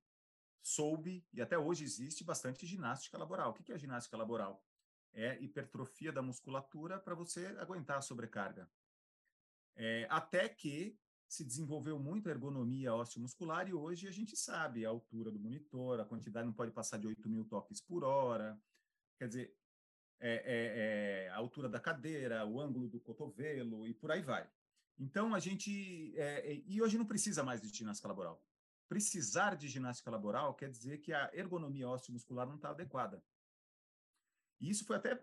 soube, 0.62 1.26
e 1.32 1.42
até 1.42 1.58
hoje 1.58 1.84
existe 1.84 2.24
bastante 2.24 2.66
ginástica 2.66 3.18
laboral. 3.18 3.52
O 3.52 3.54
que 3.54 3.72
é 3.72 3.78
ginástica 3.78 4.18
laboral? 4.18 4.64
É 5.14 5.40
hipertrofia 5.42 6.12
da 6.12 6.22
musculatura 6.22 7.00
para 7.00 7.16
você 7.16 7.46
aguentar 7.60 7.98
a 8.00 8.02
sobrecarga. 8.02 8.70
É, 9.78 10.08
até 10.10 10.50
que 10.50 10.98
se 11.28 11.44
desenvolveu 11.44 12.00
muito 12.00 12.28
a 12.28 12.32
ergonomia 12.32 12.94
osteomuscular 12.94 13.68
e 13.68 13.74
hoje 13.74 14.08
a 14.08 14.12
gente 14.12 14.36
sabe 14.38 14.86
a 14.86 14.90
altura 14.90 15.32
do 15.32 15.40
monitor, 15.40 16.00
a 16.00 16.06
quantidade 16.06 16.46
não 16.46 16.54
pode 16.54 16.72
passar 16.72 16.98
de 16.98 17.08
8 17.08 17.28
mil 17.30 17.46
toques 17.46 17.82
por 17.82 18.04
hora. 18.04 18.60
Quer 19.18 19.28
dizer, 19.28 19.58
é, 20.20 20.34
é, 20.34 21.26
é, 21.26 21.30
a 21.30 21.38
altura 21.38 21.68
da 21.68 21.80
cadeira, 21.80 22.46
o 22.46 22.60
ângulo 22.60 22.88
do 22.88 23.00
cotovelo 23.00 23.88
e 23.88 23.94
por 23.94 24.12
aí 24.12 24.22
vai. 24.22 24.48
Então 24.98 25.34
a 25.34 25.40
gente 25.40 26.14
é, 26.18 26.54
é, 26.54 26.64
e 26.66 26.82
hoje 26.82 26.98
não 26.98 27.06
precisa 27.06 27.44
mais 27.44 27.62
de 27.62 27.68
ginástica 27.68 28.08
laboral. 28.08 28.42
Precisar 28.88 29.56
de 29.56 29.68
ginástica 29.68 30.12
laboral 30.12 30.54
quer 30.54 30.70
dizer 30.70 31.00
que 31.00 31.12
a 31.12 31.30
ergonomia 31.34 31.90
osteomuscular 31.90 32.48
não 32.48 32.56
está 32.56 32.70
adequada. 32.70 33.22
E 34.62 34.70
isso 34.70 34.86
foi 34.86 34.96
até 34.96 35.22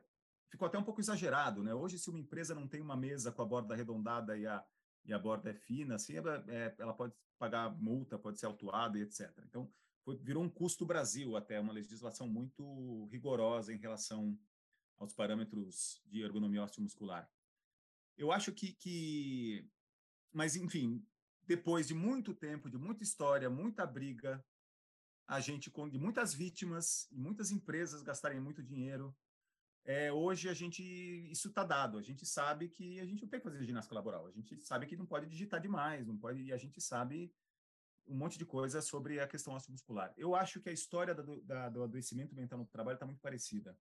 ficou 0.51 0.69
até 0.69 0.79
um 0.79 0.85
pouco 0.85 1.01
exagerado, 1.01 1.63
né? 1.63 1.73
Hoje 1.73 1.99
se 1.99 2.11
uma 2.11 2.19
empresa 2.19 2.55
não 2.55 2.69
tem 2.69 2.83
uma 2.83 2.97
mesa 2.97 3.33
com 3.33 3.41
a 3.41 3.47
borda 3.47 3.73
arredondada 3.73 4.37
e 4.37 4.47
a 4.47 4.63
e 5.05 5.13
a 5.13 5.19
borda 5.19 5.51
é 5.51 5.55
fina, 5.55 5.97
assim, 5.97 6.17
ela, 6.17 6.45
é, 6.49 6.75
ela 6.79 6.95
pode 6.95 7.15
pagar 7.39 7.71
multa, 7.77 8.19
pode 8.19 8.39
ser 8.39 8.47
autuada 8.47 8.99
e 8.99 9.03
etc. 9.03 9.31
Então, 9.49 9.71
foi, 10.05 10.17
virou 10.17 10.43
um 10.43 10.49
custo 10.49 10.87
Brasil 10.87 11.37
até, 11.37 11.59
uma 11.59 11.73
legislação 11.73 12.29
muito 12.29 13.07
rigorosa 13.07 13.73
em 13.73 13.79
relação 13.79 14.39
aos 14.99 15.13
parâmetros 15.13 16.01
de 16.07 16.23
ergonomia 16.23 16.63
osteomuscular. 16.63 17.29
Eu 18.17 18.31
acho 18.31 18.53
que, 18.53 18.73
que, 18.75 19.69
mas 20.33 20.55
enfim, 20.55 21.05
depois 21.45 21.89
de 21.89 21.95
muito 21.95 22.35
tempo, 22.35 22.71
de 22.71 22.79
muita 22.79 23.03
história, 23.03 23.51
muita 23.51 23.85
briga, 23.85 24.45
a 25.27 25.41
gente 25.41 25.71
de 25.91 25.99
muitas 25.99 26.35
vítimas 26.35 27.09
e 27.11 27.19
muitas 27.19 27.51
empresas 27.51 28.03
gastarem 28.03 28.41
muito 28.41 28.63
dinheiro, 28.63 29.17
é, 29.85 30.13
hoje 30.13 30.49
a 30.49 30.55
gente 30.55 30.83
isso 31.31 31.49
está 31.49 31.65
dado. 31.65 31.99
A 31.99 32.03
gente 32.03 32.25
sabe 32.25 32.69
que 32.69 33.01
a 33.01 33.05
gente 33.05 33.23
não 33.23 33.29
tem 33.29 33.41
que 33.41 33.45
fazer 33.45 33.65
ginástica 33.65 33.95
laboral. 33.95 34.27
A 34.27 34.31
gente 34.31 34.57
sabe 34.61 34.87
que 34.87 34.97
não 34.97 35.07
pode 35.07 35.27
digitar 35.27 35.61
demais, 35.61 36.07
não 36.07 36.17
pode. 36.17 36.43
E 36.43 36.53
a 36.53 36.57
gente 36.57 36.81
sabe 36.81 37.33
um 38.07 38.17
monte 38.17 38.39
de 38.39 38.45
coisa 38.45 38.81
sobre 38.81 39.21
a 39.21 39.27
questão 39.27 39.55
osteomuscular. 39.55 40.13
Eu 40.17 40.35
acho 40.35 40.61
que 40.61 40.69
a 40.69 40.73
história 40.73 41.15
do, 41.15 41.41
da, 41.43 41.69
do 41.69 41.83
adoecimento 41.83 42.35
mental 42.35 42.59
no 42.59 42.67
trabalho 42.67 42.95
está 42.95 43.07
muito 43.07 43.21
parecida 43.21 43.77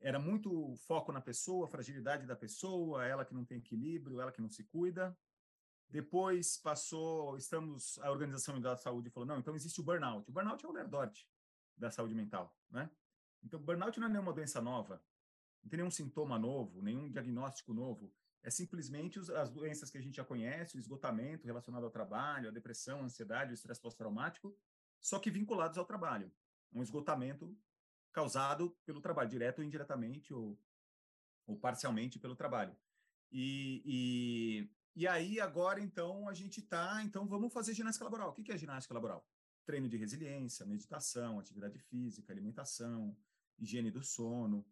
era 0.00 0.18
muito 0.18 0.74
foco 0.86 1.12
na 1.12 1.20
pessoa, 1.20 1.68
fragilidade 1.68 2.26
da 2.26 2.34
pessoa, 2.34 3.04
ela 3.04 3.24
que 3.24 3.34
não 3.34 3.44
tem 3.44 3.58
equilíbrio, 3.58 4.20
ela 4.20 4.32
que 4.32 4.40
não 4.40 4.48
se 4.48 4.64
cuida. 4.64 5.16
Depois 5.88 6.56
passou, 6.56 7.36
estamos, 7.36 7.98
a 7.98 8.10
Organização 8.10 8.54
Mundial 8.54 8.74
da 8.74 8.80
Saúde 8.80 9.10
falou, 9.10 9.26
não, 9.26 9.38
então 9.38 9.54
existe 9.54 9.80
o 9.80 9.84
burnout. 9.84 10.28
O 10.28 10.32
burnout 10.32 10.64
é 10.64 10.68
o 10.68 10.72
lerdorte 10.72 11.28
da 11.76 11.90
saúde 11.90 12.14
mental, 12.14 12.54
né? 12.70 12.90
Então, 13.42 13.60
burnout 13.60 13.98
não 13.98 14.06
é 14.06 14.10
nenhuma 14.10 14.32
doença 14.32 14.60
nova, 14.60 15.02
não 15.62 15.70
tem 15.70 15.78
nenhum 15.78 15.90
sintoma 15.90 16.38
novo, 16.38 16.82
nenhum 16.82 17.10
diagnóstico 17.10 17.72
novo. 17.72 18.12
É 18.42 18.50
simplesmente 18.50 19.18
as 19.34 19.50
doenças 19.50 19.90
que 19.90 19.98
a 19.98 20.00
gente 20.00 20.16
já 20.16 20.24
conhece, 20.24 20.76
o 20.76 20.80
esgotamento 20.80 21.46
relacionado 21.46 21.84
ao 21.84 21.90
trabalho, 21.90 22.48
a 22.48 22.52
depressão, 22.52 23.00
a 23.00 23.04
ansiedade, 23.04 23.52
o 23.52 23.54
estresse 23.54 23.80
pós-traumático, 23.80 24.56
só 25.00 25.18
que 25.18 25.30
vinculados 25.30 25.76
ao 25.76 25.84
trabalho. 25.84 26.32
Um 26.72 26.82
esgotamento 26.82 27.54
causado 28.12 28.70
pelo 28.84 29.00
trabalho, 29.00 29.28
direto 29.28 29.58
ou 29.58 29.64
indiretamente, 29.64 30.32
ou, 30.32 30.58
ou 31.46 31.56
parcialmente 31.58 32.18
pelo 32.18 32.34
trabalho. 32.34 32.74
E, 33.30 33.82
e, 33.84 34.70
e 34.96 35.06
aí, 35.06 35.38
agora, 35.38 35.80
então, 35.80 36.28
a 36.28 36.34
gente 36.34 36.60
está, 36.60 37.02
então, 37.04 37.26
vamos 37.26 37.52
fazer 37.52 37.74
ginástica 37.74 38.04
laboral. 38.04 38.30
O 38.30 38.42
que 38.42 38.52
é 38.52 38.58
ginástica 38.58 38.94
laboral? 38.94 39.26
Treino 39.64 39.88
de 39.88 39.96
resiliência, 39.96 40.66
meditação, 40.66 41.38
atividade 41.38 41.78
física, 41.78 42.32
alimentação, 42.32 43.16
higiene 43.60 43.90
do 43.90 44.02
sono. 44.02 44.64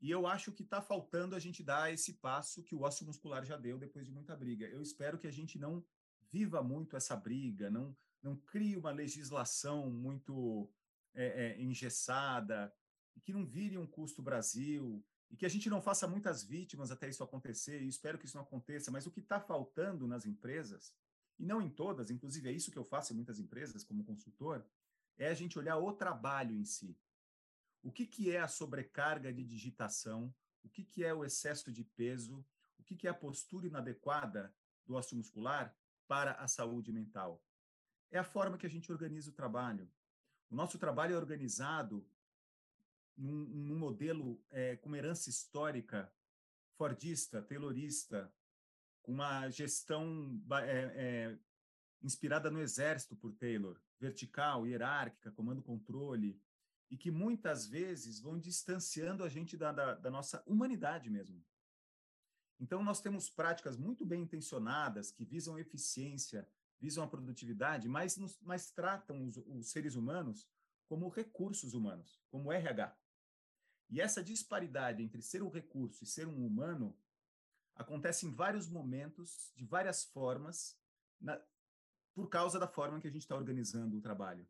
E 0.00 0.10
eu 0.10 0.26
acho 0.26 0.52
que 0.52 0.62
está 0.62 0.80
faltando 0.80 1.36
a 1.36 1.38
gente 1.38 1.62
dar 1.62 1.92
esse 1.92 2.14
passo 2.14 2.62
que 2.62 2.74
o 2.74 2.82
ósseo 2.82 3.06
muscular 3.06 3.44
já 3.44 3.56
deu 3.56 3.78
depois 3.78 4.06
de 4.06 4.12
muita 4.12 4.36
briga. 4.36 4.66
Eu 4.66 4.82
espero 4.82 5.18
que 5.18 5.26
a 5.26 5.30
gente 5.30 5.58
não 5.58 5.84
viva 6.30 6.62
muito 6.62 6.96
essa 6.96 7.14
briga, 7.14 7.70
não, 7.70 7.96
não 8.22 8.36
crie 8.36 8.76
uma 8.76 8.90
legislação 8.90 9.90
muito 9.90 10.68
é, 11.14 11.26
é, 11.26 11.62
engessada, 11.62 12.74
que 13.22 13.32
não 13.32 13.46
vire 13.46 13.78
um 13.78 13.86
custo 13.86 14.22
Brasil, 14.22 15.04
e 15.30 15.36
que 15.36 15.46
a 15.46 15.48
gente 15.48 15.70
não 15.70 15.80
faça 15.80 16.06
muitas 16.06 16.42
vítimas 16.42 16.90
até 16.90 17.08
isso 17.08 17.22
acontecer, 17.22 17.80
e 17.80 17.88
espero 17.88 18.18
que 18.18 18.26
isso 18.26 18.36
não 18.36 18.44
aconteça, 18.44 18.90
mas 18.90 19.06
o 19.06 19.10
que 19.10 19.20
está 19.20 19.40
faltando 19.40 20.06
nas 20.06 20.26
empresas, 20.26 20.94
e 21.38 21.46
não 21.46 21.62
em 21.62 21.70
todas, 21.70 22.10
inclusive 22.10 22.48
é 22.48 22.52
isso 22.52 22.70
que 22.70 22.78
eu 22.78 22.84
faço 22.84 23.12
em 23.12 23.16
muitas 23.16 23.38
empresas 23.38 23.82
como 23.82 24.04
consultor, 24.04 24.64
é 25.16 25.28
a 25.28 25.34
gente 25.34 25.58
olhar 25.58 25.78
o 25.78 25.92
trabalho 25.92 26.54
em 26.54 26.64
si. 26.64 26.98
O 27.82 27.90
que, 27.90 28.06
que 28.06 28.30
é 28.30 28.40
a 28.40 28.48
sobrecarga 28.48 29.32
de 29.32 29.44
digitação? 29.44 30.34
O 30.62 30.68
que, 30.68 30.84
que 30.84 31.04
é 31.04 31.12
o 31.12 31.24
excesso 31.24 31.72
de 31.72 31.84
peso? 31.84 32.44
O 32.78 32.84
que, 32.84 32.96
que 32.96 33.06
é 33.06 33.10
a 33.10 33.14
postura 33.14 33.66
inadequada 33.66 34.54
do 34.86 34.94
ósseo 34.94 35.16
muscular 35.16 35.76
para 36.06 36.32
a 36.32 36.46
saúde 36.46 36.92
mental? 36.92 37.44
É 38.10 38.18
a 38.18 38.24
forma 38.24 38.56
que 38.56 38.66
a 38.66 38.70
gente 38.70 38.92
organiza 38.92 39.30
o 39.30 39.34
trabalho. 39.34 39.90
O 40.50 40.54
nosso 40.54 40.78
trabalho 40.78 41.14
é 41.14 41.16
organizado 41.16 42.06
num, 43.16 43.44
num 43.46 43.78
modelo 43.78 44.40
é, 44.50 44.76
com 44.76 44.94
herança 44.94 45.28
histórica 45.30 46.12
fordista, 46.76 47.42
taylorista, 47.42 48.32
com 49.02 49.12
uma 49.12 49.48
gestão 49.50 50.40
é, 50.62 50.92
é, 50.94 51.38
inspirada 52.02 52.50
no 52.50 52.60
exército 52.60 53.16
por 53.16 53.32
Taylor, 53.32 53.80
vertical, 53.98 54.66
hierárquica, 54.66 55.32
comando-controle, 55.32 56.40
e 56.92 56.96
que 56.98 57.10
muitas 57.10 57.66
vezes 57.66 58.20
vão 58.20 58.38
distanciando 58.38 59.24
a 59.24 59.28
gente 59.30 59.56
da, 59.56 59.72
da, 59.72 59.94
da, 59.94 60.10
nossa 60.10 60.42
humanidade 60.46 61.08
mesmo. 61.08 61.42
Então, 62.60 62.84
nós 62.84 63.00
temos 63.00 63.30
práticas 63.30 63.78
muito 63.78 64.04
bem 64.04 64.24
intencionadas 64.24 65.10
que 65.10 65.24
visam 65.24 65.58
eficiência, 65.58 66.46
visam 66.78 67.02
a 67.02 67.08
produtividade, 67.08 67.88
mas, 67.88 68.18
nos, 68.18 68.38
mas 68.42 68.70
tratam 68.70 69.26
os, 69.26 69.38
os 69.38 69.70
seres 69.70 69.94
humanos 69.94 70.46
como 70.86 71.08
recursos 71.08 71.72
humanos, 71.72 72.20
como 72.30 72.52
RH. 72.52 72.94
E 73.88 73.98
essa 73.98 74.22
disparidade 74.22 75.02
entre 75.02 75.22
ser 75.22 75.42
um 75.42 75.48
recurso 75.48 76.04
e 76.04 76.06
ser 76.06 76.28
um 76.28 76.46
humano 76.46 76.94
acontece 77.74 78.26
em 78.26 78.34
vários 78.34 78.68
momentos, 78.68 79.50
de 79.56 79.64
várias 79.64 80.04
formas, 80.04 80.78
na, 81.18 81.42
por 82.12 82.28
causa 82.28 82.58
da 82.58 82.68
forma 82.68 83.00
que 83.00 83.08
a 83.08 83.10
gente 83.10 83.22
está 83.22 83.34
organizando 83.34 83.96
o 83.96 84.02
trabalho. 84.02 84.46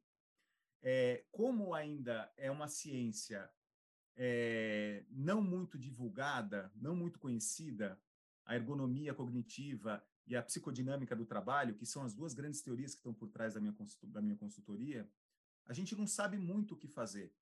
É, 0.82 1.24
como 1.30 1.74
ainda 1.74 2.32
é 2.36 2.50
uma 2.50 2.68
ciência 2.68 3.48
é, 4.16 5.04
não 5.10 5.40
muito 5.40 5.78
divulgada, 5.78 6.72
não 6.74 6.94
muito 6.94 7.18
conhecida, 7.18 8.00
a 8.44 8.56
ergonomia 8.56 9.14
cognitiva 9.14 10.04
e 10.26 10.36
a 10.36 10.42
psicodinâmica 10.42 11.14
do 11.14 11.24
trabalho, 11.24 11.74
que 11.74 11.86
são 11.86 12.04
as 12.04 12.14
duas 12.14 12.34
grandes 12.34 12.60
teorias 12.60 12.92
que 12.92 12.98
estão 12.98 13.14
por 13.14 13.28
trás 13.28 13.54
da 13.54 13.60
minha, 13.60 13.74
da 14.04 14.20
minha 14.20 14.36
consultoria, 14.36 15.08
a 15.66 15.72
gente 15.72 15.94
não 15.94 16.06
sabe 16.06 16.36
muito 16.36 16.74
o 16.74 16.76
que 16.76 16.88
fazer. 16.88 17.32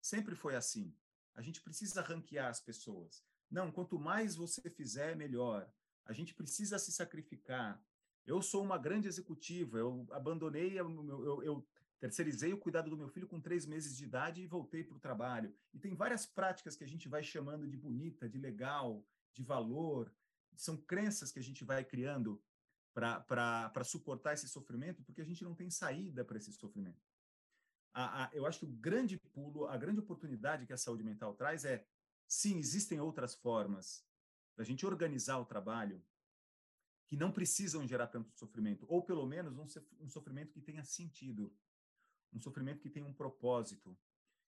Sempre 0.00 0.34
foi 0.34 0.54
assim. 0.54 0.94
A 1.34 1.42
gente 1.42 1.60
precisa 1.60 2.02
ranquear 2.02 2.48
as 2.48 2.60
pessoas. 2.60 3.24
Não, 3.50 3.72
quanto 3.72 3.98
mais 3.98 4.36
você 4.36 4.68
fizer, 4.70 5.16
melhor. 5.16 5.70
A 6.04 6.12
gente 6.12 6.34
precisa 6.34 6.78
se 6.78 6.92
sacrificar. 6.92 7.82
Eu 8.26 8.42
sou 8.42 8.62
uma 8.62 8.78
grande 8.78 9.08
executiva, 9.08 9.78
eu 9.78 10.06
abandonei, 10.10 10.78
eu, 10.78 10.88
eu, 11.24 11.42
eu 11.42 11.68
terceirizei 12.00 12.52
o 12.52 12.58
cuidado 12.58 12.88
do 12.88 12.96
meu 12.96 13.08
filho 13.08 13.28
com 13.28 13.40
três 13.40 13.66
meses 13.66 13.96
de 13.96 14.04
idade 14.04 14.40
e 14.40 14.46
voltei 14.46 14.82
para 14.82 14.96
o 14.96 15.00
trabalho. 15.00 15.54
E 15.72 15.78
tem 15.78 15.94
várias 15.94 16.24
práticas 16.24 16.74
que 16.74 16.82
a 16.82 16.88
gente 16.88 17.08
vai 17.08 17.22
chamando 17.22 17.68
de 17.68 17.76
bonita, 17.76 18.28
de 18.28 18.38
legal, 18.38 19.06
de 19.34 19.42
valor. 19.42 20.12
São 20.56 20.76
crenças 20.78 21.30
que 21.30 21.38
a 21.38 21.42
gente 21.42 21.62
vai 21.62 21.84
criando 21.84 22.42
para 22.94 23.84
suportar 23.84 24.32
esse 24.32 24.48
sofrimento, 24.48 25.02
porque 25.04 25.20
a 25.20 25.24
gente 25.24 25.44
não 25.44 25.54
tem 25.54 25.70
saída 25.70 26.24
para 26.24 26.38
esse 26.38 26.52
sofrimento. 26.52 27.00
A, 27.92 28.24
a, 28.24 28.30
eu 28.32 28.46
acho 28.46 28.60
que 28.60 28.64
o 28.64 28.68
grande 28.68 29.18
pulo, 29.18 29.66
a 29.66 29.76
grande 29.76 30.00
oportunidade 30.00 30.66
que 30.66 30.72
a 30.72 30.78
saúde 30.78 31.04
mental 31.04 31.34
traz 31.34 31.64
é, 31.64 31.86
sim, 32.26 32.58
existem 32.58 32.98
outras 32.98 33.34
formas 33.34 34.04
da 34.56 34.64
gente 34.64 34.86
organizar 34.86 35.38
o 35.38 35.44
trabalho 35.44 36.02
que 37.06 37.16
não 37.16 37.32
precisam 37.32 37.86
gerar 37.86 38.06
tanto 38.06 38.30
sofrimento, 38.38 38.86
ou 38.88 39.02
pelo 39.02 39.26
menos 39.26 39.58
um, 39.58 39.66
um 40.00 40.08
sofrimento 40.08 40.52
que 40.52 40.60
tenha 40.60 40.84
sentido 40.84 41.52
um 42.32 42.40
sofrimento 42.40 42.80
que 42.80 42.90
tem 42.90 43.02
um 43.02 43.12
propósito. 43.12 43.96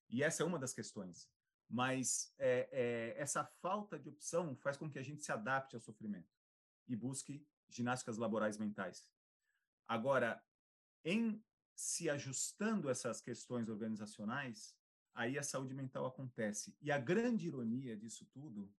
E 0.09 0.23
essa 0.23 0.43
é 0.43 0.47
uma 0.47 0.59
das 0.59 0.73
questões. 0.73 1.31
Mas 1.69 2.35
é, 2.39 2.69
é, 2.71 3.21
essa 3.21 3.45
falta 3.45 3.99
de 3.99 4.09
opção 4.09 4.55
faz 4.57 4.77
com 4.77 4.91
que 4.91 4.99
a 4.99 5.03
gente 5.03 5.25
se 5.25 5.33
adapte 5.33 5.75
ao 5.75 5.81
sofrimento 5.81 6.37
e 6.87 6.95
busque 6.95 7.47
ginásticas 7.69 8.19
laborais 8.19 8.59
mentais. 8.59 9.07
Agora, 9.89 10.43
em 11.05 11.43
se 11.75 12.11
ajustando 12.11 12.91
essas 12.91 13.21
questões 13.21 13.69
organizacionais, 13.69 14.77
aí 15.15 15.39
a 15.39 15.43
saúde 15.43 15.75
mental 15.75 16.07
acontece. 16.07 16.77
E 16.81 16.93
a 16.93 16.99
grande 16.99 17.47
ironia 17.49 17.97
disso 17.97 18.27
tudo 18.27 18.73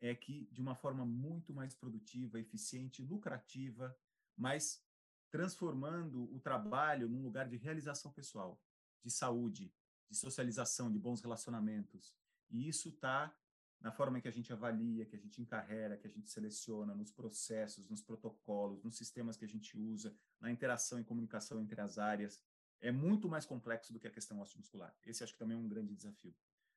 é 0.00 0.14
que, 0.14 0.48
de 0.50 0.60
uma 0.60 0.74
forma 0.74 1.04
muito 1.04 1.52
mais 1.52 1.74
produtiva, 1.74 2.40
eficiente, 2.40 3.02
lucrativa, 3.02 3.96
mas 4.36 4.82
transformando 5.30 6.24
o 6.34 6.40
trabalho 6.40 7.08
num 7.08 7.22
lugar 7.22 7.48
de 7.48 7.56
realização 7.56 8.12
pessoal, 8.12 8.60
de 9.02 9.10
saúde, 9.10 9.72
de 10.08 10.16
socialização, 10.16 10.90
de 10.90 10.98
bons 10.98 11.20
relacionamentos. 11.20 12.14
E 12.50 12.68
isso 12.68 12.88
está 12.88 13.34
na 13.80 13.90
forma 13.90 14.20
que 14.20 14.28
a 14.28 14.30
gente 14.30 14.52
avalia, 14.52 15.06
que 15.06 15.16
a 15.16 15.18
gente 15.18 15.40
encarrega, 15.40 15.96
que 15.96 16.06
a 16.06 16.10
gente 16.10 16.28
seleciona, 16.28 16.94
nos 16.94 17.10
processos, 17.10 17.88
nos 17.88 18.02
protocolos, 18.02 18.82
nos 18.82 18.96
sistemas 18.96 19.36
que 19.36 19.44
a 19.44 19.48
gente 19.48 19.78
usa, 19.78 20.14
na 20.38 20.50
interação 20.50 21.00
e 21.00 21.04
comunicação 21.04 21.60
entre 21.60 21.80
as 21.80 21.96
áreas. 21.96 22.42
É 22.80 22.92
muito 22.92 23.28
mais 23.28 23.46
complexo 23.46 23.92
do 23.92 23.98
que 23.98 24.06
a 24.06 24.10
questão 24.10 24.40
osteomuscular. 24.40 24.94
Esse 25.06 25.24
acho 25.24 25.32
que 25.32 25.38
também 25.38 25.56
é 25.56 25.60
um 25.60 25.68
grande 25.68 25.94
desafio. 25.94 26.34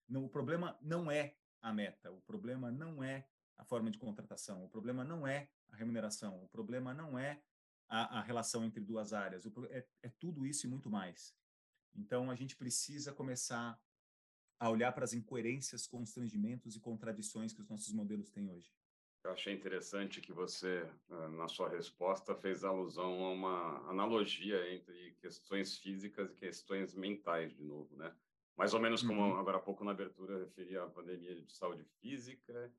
Não, 0.07 0.23
o 0.23 0.29
problema 0.29 0.77
não 0.81 1.11
é 1.11 1.35
a 1.61 1.73
meta, 1.73 2.11
o 2.11 2.21
problema 2.21 2.71
não 2.71 3.03
é 3.03 3.27
a 3.57 3.65
forma 3.65 3.89
de 3.89 3.97
contratação, 3.97 4.63
o 4.63 4.69
problema 4.69 5.03
não 5.03 5.25
é 5.27 5.49
a 5.69 5.75
remuneração, 5.75 6.43
o 6.43 6.47
problema 6.47 6.93
não 6.93 7.17
é 7.17 7.41
a, 7.93 8.19
a 8.19 8.21
relação 8.21 8.65
entre 8.65 8.83
duas 8.83 9.13
áreas, 9.13 9.45
o, 9.45 9.65
é, 9.67 9.85
é 10.01 10.09
tudo 10.19 10.47
isso 10.47 10.65
e 10.65 10.69
muito 10.69 10.89
mais. 10.89 11.35
Então, 11.95 12.31
a 12.31 12.35
gente 12.35 12.55
precisa 12.55 13.13
começar 13.13 13.79
a 14.59 14.69
olhar 14.69 14.91
para 14.93 15.03
as 15.03 15.13
incoerências, 15.13 15.85
constrangimentos 15.85 16.75
e 16.75 16.79
contradições 16.79 17.53
que 17.53 17.61
os 17.61 17.69
nossos 17.69 17.93
modelos 17.93 18.31
têm 18.31 18.49
hoje. 18.49 18.73
Eu 19.23 19.31
achei 19.31 19.53
interessante 19.53 20.21
que 20.21 20.33
você, 20.33 20.89
ah, 21.09 21.27
na 21.29 21.47
sua 21.47 21.69
resposta, 21.69 22.35
fez 22.35 22.63
alusão 22.63 23.25
a 23.25 23.31
uma 23.31 23.89
analogia 23.89 24.73
entre 24.73 25.15
questões 25.21 25.77
físicas 25.77 26.31
e 26.31 26.35
questões 26.35 26.95
mentais, 26.95 27.53
de 27.53 27.63
novo, 27.63 27.95
né? 27.95 28.13
Mais 28.57 28.73
ou 28.73 28.79
menos 28.79 29.03
como 29.03 29.21
uhum. 29.21 29.37
agora 29.37 29.57
há 29.57 29.61
pouco 29.61 29.83
na 29.83 29.91
abertura 29.91 30.33
eu 30.33 30.39
referi 30.45 30.77
à 30.77 30.87
pandemia 30.87 31.35
de 31.35 31.51
saúde 31.51 31.83
física 32.01 32.73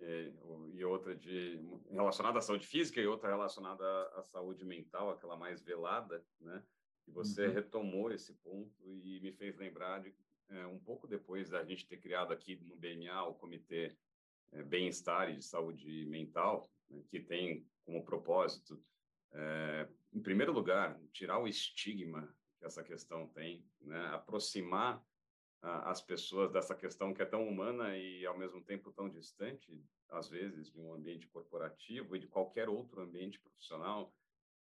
e, 0.00 0.32
e 0.74 0.84
outra 0.84 1.14
de 1.14 1.60
relacionada 1.90 2.38
à 2.38 2.42
saúde 2.42 2.66
física 2.66 3.00
e 3.00 3.06
outra 3.06 3.28
relacionada 3.28 3.84
à, 3.84 4.20
à 4.20 4.22
saúde 4.22 4.64
mental, 4.64 5.10
aquela 5.10 5.36
mais 5.36 5.62
velada, 5.62 6.24
né? 6.40 6.62
E 7.06 7.10
você 7.10 7.46
uhum. 7.46 7.54
retomou 7.54 8.12
esse 8.12 8.34
ponto 8.34 8.72
e 8.84 9.20
me 9.20 9.32
fez 9.32 9.56
lembrar 9.56 10.00
de 10.00 10.14
é, 10.50 10.66
um 10.66 10.78
pouco 10.78 11.06
depois 11.06 11.48
da 11.50 11.64
gente 11.64 11.86
ter 11.86 11.98
criado 11.98 12.32
aqui 12.32 12.56
no 12.56 12.76
BMA 12.76 13.22
o 13.24 13.34
Comitê 13.34 13.96
é, 14.52 14.62
Bem-Estar 14.62 15.30
e 15.30 15.36
de 15.36 15.44
Saúde 15.44 16.06
Mental, 16.06 16.70
né, 16.88 17.02
que 17.08 17.20
tem 17.20 17.66
como 17.84 18.04
propósito, 18.04 18.82
é, 19.32 19.88
em 20.12 20.20
primeiro 20.20 20.52
lugar, 20.52 21.00
tirar 21.12 21.38
o 21.38 21.46
estigma 21.46 22.34
que 22.58 22.64
essa 22.64 22.82
questão 22.82 23.28
tem, 23.28 23.64
né, 23.80 24.06
aproximar 24.08 25.04
as 25.62 26.00
pessoas 26.00 26.50
dessa 26.50 26.74
questão 26.74 27.12
que 27.12 27.20
é 27.20 27.26
tão 27.26 27.46
humana 27.46 27.96
e, 27.96 28.24
ao 28.24 28.38
mesmo 28.38 28.62
tempo, 28.62 28.92
tão 28.92 29.08
distante, 29.08 29.82
às 30.08 30.28
vezes, 30.28 30.70
de 30.70 30.80
um 30.80 30.94
ambiente 30.94 31.26
corporativo 31.28 32.16
e 32.16 32.18
de 32.18 32.26
qualquer 32.26 32.68
outro 32.68 33.02
ambiente 33.02 33.38
profissional, 33.38 34.14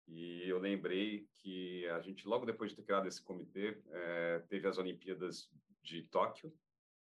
e 0.08 0.50
eu 0.50 0.58
lembrei 0.58 1.28
que 1.38 1.88
a 1.90 2.00
gente, 2.00 2.28
logo 2.28 2.46
depois 2.46 2.72
de 2.72 2.78
ter 2.78 2.84
criado 2.84 3.08
esse 3.08 3.22
comitê, 3.22 3.80
é, 3.92 4.40
teve 4.50 4.68
as 4.68 4.80
Olimpíadas 4.80 5.52
de 5.84 6.02
Tóquio, 6.04 6.52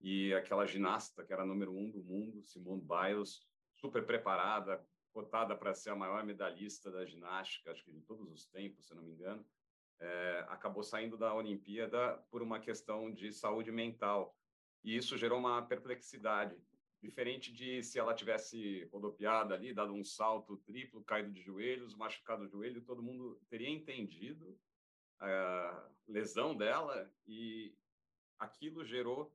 e 0.01 0.33
aquela 0.33 0.65
ginasta 0.65 1.25
que 1.25 1.31
era 1.31 1.45
número 1.45 1.73
um 1.73 1.89
do 1.89 2.03
mundo, 2.03 2.43
Simone 2.43 2.81
Biles, 2.81 3.41
super 3.75 4.05
preparada, 4.05 4.85
cotada 5.11 5.55
para 5.55 5.73
ser 5.73 5.89
a 5.91 5.95
maior 5.95 6.25
medalhista 6.25 6.91
da 6.91 7.05
ginástica, 7.05 7.71
acho 7.71 7.83
que 7.83 7.91
de 7.91 8.01
todos 8.01 8.29
os 8.31 8.45
tempos, 8.47 8.87
se 8.87 8.93
não 8.93 9.03
me 9.03 9.11
engano, 9.11 9.45
é, 9.99 10.45
acabou 10.49 10.83
saindo 10.83 11.17
da 11.17 11.33
Olimpíada 11.33 12.17
por 12.29 12.41
uma 12.41 12.59
questão 12.59 13.11
de 13.11 13.31
saúde 13.31 13.71
mental. 13.71 14.35
E 14.83 14.95
isso 14.95 15.17
gerou 15.17 15.39
uma 15.39 15.61
perplexidade, 15.61 16.55
diferente 17.01 17.51
de 17.51 17.83
se 17.83 17.99
ela 17.99 18.13
tivesse 18.13 18.85
rodopiada 18.91 19.53
ali, 19.53 19.73
dado 19.73 19.93
um 19.93 20.03
salto 20.03 20.57
triplo, 20.57 21.03
caído 21.03 21.31
de 21.31 21.41
joelhos, 21.41 21.95
machucado 21.95 22.43
o 22.43 22.47
joelho, 22.47 22.81
todo 22.81 23.03
mundo 23.03 23.41
teria 23.49 23.69
entendido 23.69 24.57
a 25.19 25.89
lesão 26.07 26.55
dela 26.55 27.11
e, 27.27 27.75
aquilo 28.39 28.85
gerou 28.85 29.31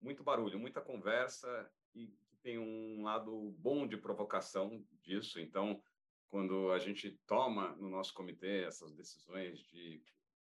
muito 0.00 0.24
barulho, 0.24 0.58
muita 0.58 0.80
conversa 0.80 1.70
e 1.94 2.10
tem 2.42 2.58
um 2.58 3.02
lado 3.02 3.54
bom 3.58 3.86
de 3.86 3.98
provocação 3.98 4.82
disso. 5.02 5.38
Então, 5.38 5.82
quando 6.30 6.70
a 6.70 6.78
gente 6.78 7.10
toma 7.26 7.74
no 7.76 7.90
nosso 7.90 8.14
comitê 8.14 8.62
essas 8.62 8.92
decisões 8.92 9.58
de 9.58 10.02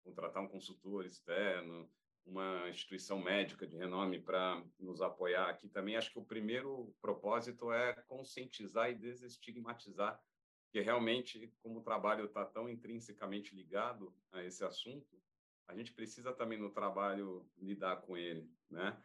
contratar 0.03 0.43
um 0.43 0.47
consultor 0.47 1.05
externo, 1.05 1.89
uma 2.25 2.67
instituição 2.69 3.19
médica 3.19 3.65
de 3.65 3.77
renome 3.77 4.19
para 4.19 4.61
nos 4.79 5.01
apoiar 5.01 5.49
aqui 5.49 5.69
também, 5.69 5.95
acho 5.95 6.11
que 6.11 6.19
o 6.19 6.25
primeiro 6.25 6.93
propósito 6.99 7.71
é 7.71 7.93
conscientizar 8.07 8.89
e 8.89 8.95
desestigmatizar 8.95 10.21
que 10.69 10.81
realmente, 10.81 11.53
como 11.61 11.79
o 11.79 11.83
trabalho 11.83 12.25
está 12.25 12.45
tão 12.45 12.67
intrinsecamente 12.67 13.55
ligado 13.55 14.13
a 14.31 14.43
esse 14.43 14.63
assunto, 14.63 15.21
a 15.67 15.75
gente 15.75 15.93
precisa 15.93 16.33
também 16.33 16.57
no 16.57 16.71
trabalho 16.71 17.49
lidar 17.57 17.97
com 18.01 18.17
ele, 18.17 18.49
né? 18.69 18.97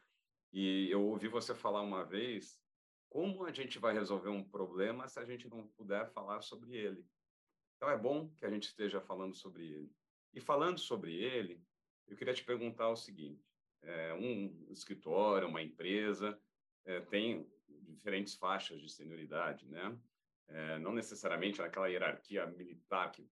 E 0.52 0.88
eu 0.90 1.02
ouvi 1.02 1.28
você 1.28 1.54
falar 1.54 1.82
uma 1.82 2.04
vez 2.04 2.61
como 3.12 3.44
a 3.44 3.52
gente 3.52 3.78
vai 3.78 3.92
resolver 3.92 4.30
um 4.30 4.42
problema 4.42 5.06
se 5.06 5.20
a 5.20 5.24
gente 5.26 5.46
não 5.46 5.68
puder 5.76 6.10
falar 6.12 6.40
sobre 6.40 6.74
ele. 6.74 7.06
Então 7.76 7.90
é 7.90 7.98
bom 7.98 8.30
que 8.38 8.46
a 8.46 8.48
gente 8.48 8.68
esteja 8.68 9.02
falando 9.02 9.34
sobre 9.34 9.66
ele. 9.66 9.92
E 10.32 10.40
falando 10.40 10.78
sobre 10.78 11.14
ele, 11.14 11.62
eu 12.08 12.16
queria 12.16 12.32
te 12.32 12.42
perguntar 12.42 12.88
o 12.88 12.96
seguinte: 12.96 13.46
é, 13.82 14.14
um 14.14 14.66
escritório, 14.70 15.46
uma 15.46 15.60
empresa 15.60 16.40
é, 16.86 17.00
tem 17.00 17.46
diferentes 17.68 18.34
faixas 18.34 18.80
de 18.80 18.88
senioridade, 18.88 19.68
né? 19.68 19.94
É, 20.48 20.78
não 20.78 20.94
necessariamente 20.94 21.60
aquela 21.60 21.88
hierarquia 21.88 22.46
militar 22.46 23.12
que 23.12 23.28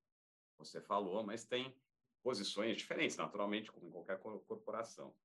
você 0.59 0.79
falou, 0.83 1.25
mas 1.25 1.47
tem 1.47 1.75
posições 2.23 2.77
diferentes, 2.77 3.17
naturalmente, 3.17 3.73
como 3.73 3.87
em 3.87 3.91
qualquer 3.91 4.19
corporação. 4.19 5.17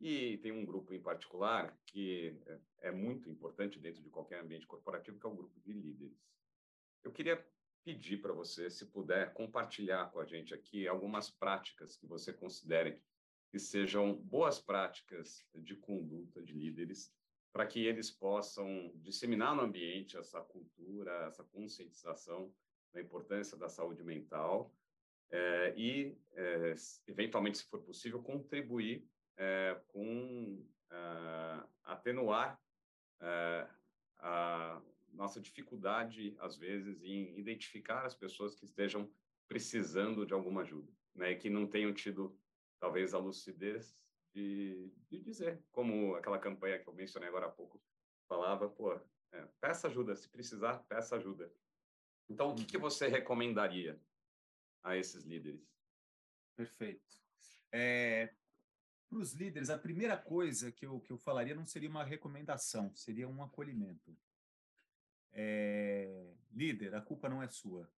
E 0.00 0.38
tem 0.38 0.50
um 0.50 0.64
grupo 0.64 0.94
em 0.94 1.00
particular 1.00 1.78
que 1.86 2.34
é, 2.46 2.88
é 2.88 2.90
muito 2.90 3.28
importante 3.28 3.78
dentro 3.78 4.02
de 4.02 4.08
qualquer 4.08 4.40
ambiente 4.40 4.66
corporativo, 4.66 5.20
que 5.20 5.26
é 5.26 5.28
o 5.28 5.34
grupo 5.34 5.60
de 5.60 5.72
líderes. 5.72 6.18
Eu 7.04 7.12
queria 7.12 7.44
pedir 7.84 8.18
para 8.18 8.32
você, 8.32 8.70
se 8.70 8.86
puder, 8.86 9.32
compartilhar 9.34 10.10
com 10.10 10.20
a 10.20 10.24
gente 10.24 10.54
aqui 10.54 10.88
algumas 10.88 11.30
práticas 11.30 11.96
que 11.96 12.06
você 12.06 12.32
considere 12.32 13.02
que 13.50 13.58
sejam 13.58 14.14
boas 14.14 14.58
práticas 14.58 15.44
de 15.54 15.74
conduta 15.74 16.42
de 16.42 16.52
líderes, 16.52 17.12
para 17.52 17.66
que 17.66 17.84
eles 17.84 18.10
possam 18.10 18.92
disseminar 18.94 19.56
no 19.56 19.62
ambiente 19.62 20.16
essa 20.16 20.40
cultura, 20.40 21.26
essa 21.26 21.42
conscientização 21.42 22.54
da 22.92 23.00
importância 23.00 23.56
da 23.56 23.68
saúde 23.68 24.04
mental 24.04 24.72
é, 25.30 25.74
e, 25.76 26.16
é, 26.32 26.74
eventualmente, 27.06 27.58
se 27.58 27.64
for 27.64 27.80
possível, 27.82 28.22
contribuir 28.22 29.08
é, 29.36 29.80
com 29.88 30.64
atenuar 31.84 32.60
a 34.18 34.82
nossa 35.12 35.40
dificuldade, 35.40 36.36
às 36.38 36.56
vezes, 36.56 37.02
em 37.02 37.38
identificar 37.38 38.04
as 38.04 38.14
pessoas 38.14 38.54
que 38.54 38.64
estejam 38.64 39.10
precisando 39.48 40.24
de 40.24 40.32
alguma 40.32 40.62
ajuda, 40.62 40.92
né, 41.14 41.34
que 41.34 41.50
não 41.50 41.66
tenham 41.66 41.92
tido, 41.92 42.38
talvez, 42.78 43.12
a 43.12 43.18
lucidez 43.18 43.96
de, 44.32 44.92
de 45.08 45.20
dizer, 45.20 45.62
como 45.72 46.14
aquela 46.14 46.38
campanha 46.38 46.78
que 46.78 46.88
eu 46.88 46.94
mencionei 46.94 47.28
agora 47.28 47.46
há 47.46 47.50
pouco 47.50 47.82
falava, 48.28 48.68
pô, 48.68 48.92
é, 49.32 49.48
peça 49.60 49.88
ajuda, 49.88 50.14
se 50.14 50.28
precisar, 50.28 50.78
peça 50.88 51.16
ajuda. 51.16 51.52
Então, 52.28 52.50
o 52.50 52.54
que, 52.54 52.64
que 52.64 52.76
uhum. 52.76 52.82
você 52.82 53.08
recomendaria 53.08 54.00
a 54.84 54.96
esses 54.96 55.24
líderes? 55.24 55.68
Perfeito. 56.56 57.20
É, 57.72 58.32
para 59.10 59.18
os 59.18 59.32
líderes, 59.32 59.70
a 59.70 59.76
primeira 59.76 60.16
coisa 60.16 60.70
que 60.70 60.86
eu, 60.86 61.00
que 61.00 61.10
eu 61.10 61.18
falaria 61.18 61.54
não 61.54 61.66
seria 61.66 61.90
uma 61.90 62.04
recomendação, 62.04 62.94
seria 62.94 63.28
um 63.28 63.42
acolhimento. 63.42 64.16
É, 65.32 66.32
líder, 66.52 66.94
a 66.94 67.00
culpa 67.00 67.28
não 67.28 67.42
é 67.42 67.48
sua. 67.48 67.90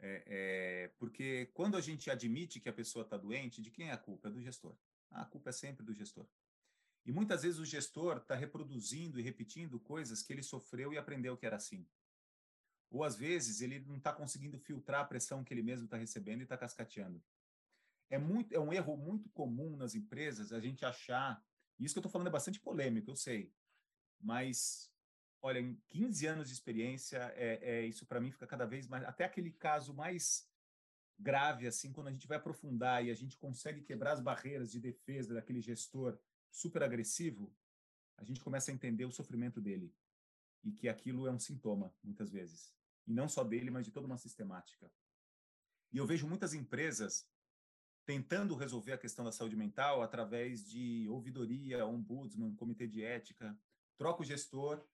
É, 0.00 0.24
é, 0.26 0.88
porque 0.98 1.46
quando 1.54 1.76
a 1.76 1.80
gente 1.80 2.10
admite 2.10 2.58
que 2.58 2.68
a 2.68 2.72
pessoa 2.72 3.04
está 3.04 3.16
doente, 3.16 3.62
de 3.62 3.70
quem 3.70 3.88
é 3.88 3.92
a 3.92 3.96
culpa? 3.96 4.28
É 4.28 4.32
do 4.32 4.42
gestor. 4.42 4.76
A 5.12 5.24
culpa 5.24 5.50
é 5.50 5.52
sempre 5.52 5.86
do 5.86 5.94
gestor. 5.94 6.26
E 7.06 7.12
muitas 7.12 7.42
vezes 7.42 7.60
o 7.60 7.64
gestor 7.64 8.16
está 8.16 8.34
reproduzindo 8.34 9.20
e 9.20 9.22
repetindo 9.22 9.78
coisas 9.78 10.22
que 10.22 10.32
ele 10.32 10.42
sofreu 10.42 10.92
e 10.92 10.98
aprendeu 10.98 11.36
que 11.36 11.46
era 11.46 11.56
assim. 11.56 11.86
Ou 12.90 13.04
às 13.04 13.14
vezes 13.14 13.60
ele 13.60 13.78
não 13.80 13.96
está 13.96 14.12
conseguindo 14.12 14.58
filtrar 14.58 15.02
a 15.02 15.04
pressão 15.04 15.44
que 15.44 15.54
ele 15.54 15.62
mesmo 15.62 15.84
está 15.84 15.96
recebendo 15.96 16.40
e 16.40 16.42
está 16.42 16.56
cascateando. 16.56 17.22
É, 18.10 18.18
muito, 18.18 18.54
é 18.54 18.60
um 18.60 18.72
erro 18.72 18.96
muito 18.96 19.28
comum 19.30 19.76
nas 19.76 19.94
empresas 19.94 20.52
a 20.52 20.60
gente 20.60 20.84
achar, 20.84 21.42
isso 21.78 21.94
que 21.94 21.98
eu 21.98 22.00
estou 22.00 22.12
falando 22.12 22.28
é 22.28 22.30
bastante 22.30 22.60
polêmico, 22.60 23.10
eu 23.10 23.16
sei, 23.16 23.52
mas 24.20 24.92
olha, 25.42 25.58
em 25.58 25.74
15 25.90 26.26
anos 26.26 26.48
de 26.48 26.54
experiência, 26.54 27.18
é, 27.36 27.58
é 27.62 27.86
isso 27.86 28.06
para 28.06 28.20
mim 28.20 28.30
fica 28.30 28.46
cada 28.46 28.64
vez 28.64 28.86
mais. 28.86 29.04
Até 29.04 29.24
aquele 29.24 29.50
caso 29.50 29.92
mais 29.92 30.48
grave, 31.18 31.66
assim, 31.66 31.92
quando 31.92 32.08
a 32.08 32.12
gente 32.12 32.26
vai 32.26 32.38
aprofundar 32.38 33.04
e 33.04 33.10
a 33.10 33.14
gente 33.14 33.36
consegue 33.36 33.82
quebrar 33.82 34.12
as 34.12 34.20
barreiras 34.20 34.70
de 34.70 34.80
defesa 34.80 35.34
daquele 35.34 35.60
gestor 35.60 36.18
super 36.50 36.82
agressivo, 36.82 37.54
a 38.16 38.24
gente 38.24 38.40
começa 38.40 38.70
a 38.70 38.74
entender 38.74 39.04
o 39.04 39.12
sofrimento 39.12 39.60
dele 39.60 39.94
e 40.62 40.72
que 40.72 40.88
aquilo 40.88 41.26
é 41.26 41.30
um 41.30 41.38
sintoma, 41.38 41.94
muitas 42.02 42.30
vezes. 42.30 42.72
E 43.06 43.12
não 43.12 43.28
só 43.28 43.44
dele, 43.44 43.70
mas 43.70 43.84
de 43.84 43.92
toda 43.92 44.06
uma 44.06 44.16
sistemática. 44.16 44.90
E 45.92 45.98
eu 45.98 46.06
vejo 46.06 46.26
muitas 46.26 46.54
empresas 46.54 47.28
tentando 48.04 48.54
resolver 48.54 48.92
a 48.92 48.98
questão 48.98 49.24
da 49.24 49.32
saúde 49.32 49.56
mental 49.56 50.02
através 50.02 50.68
de 50.68 51.06
ouvidoria, 51.08 51.86
ombudsman, 51.86 52.54
comitê 52.54 52.86
de 52.86 53.02
ética, 53.02 53.56
troca 53.96 54.22
o 54.22 54.24
gestor 54.24 54.84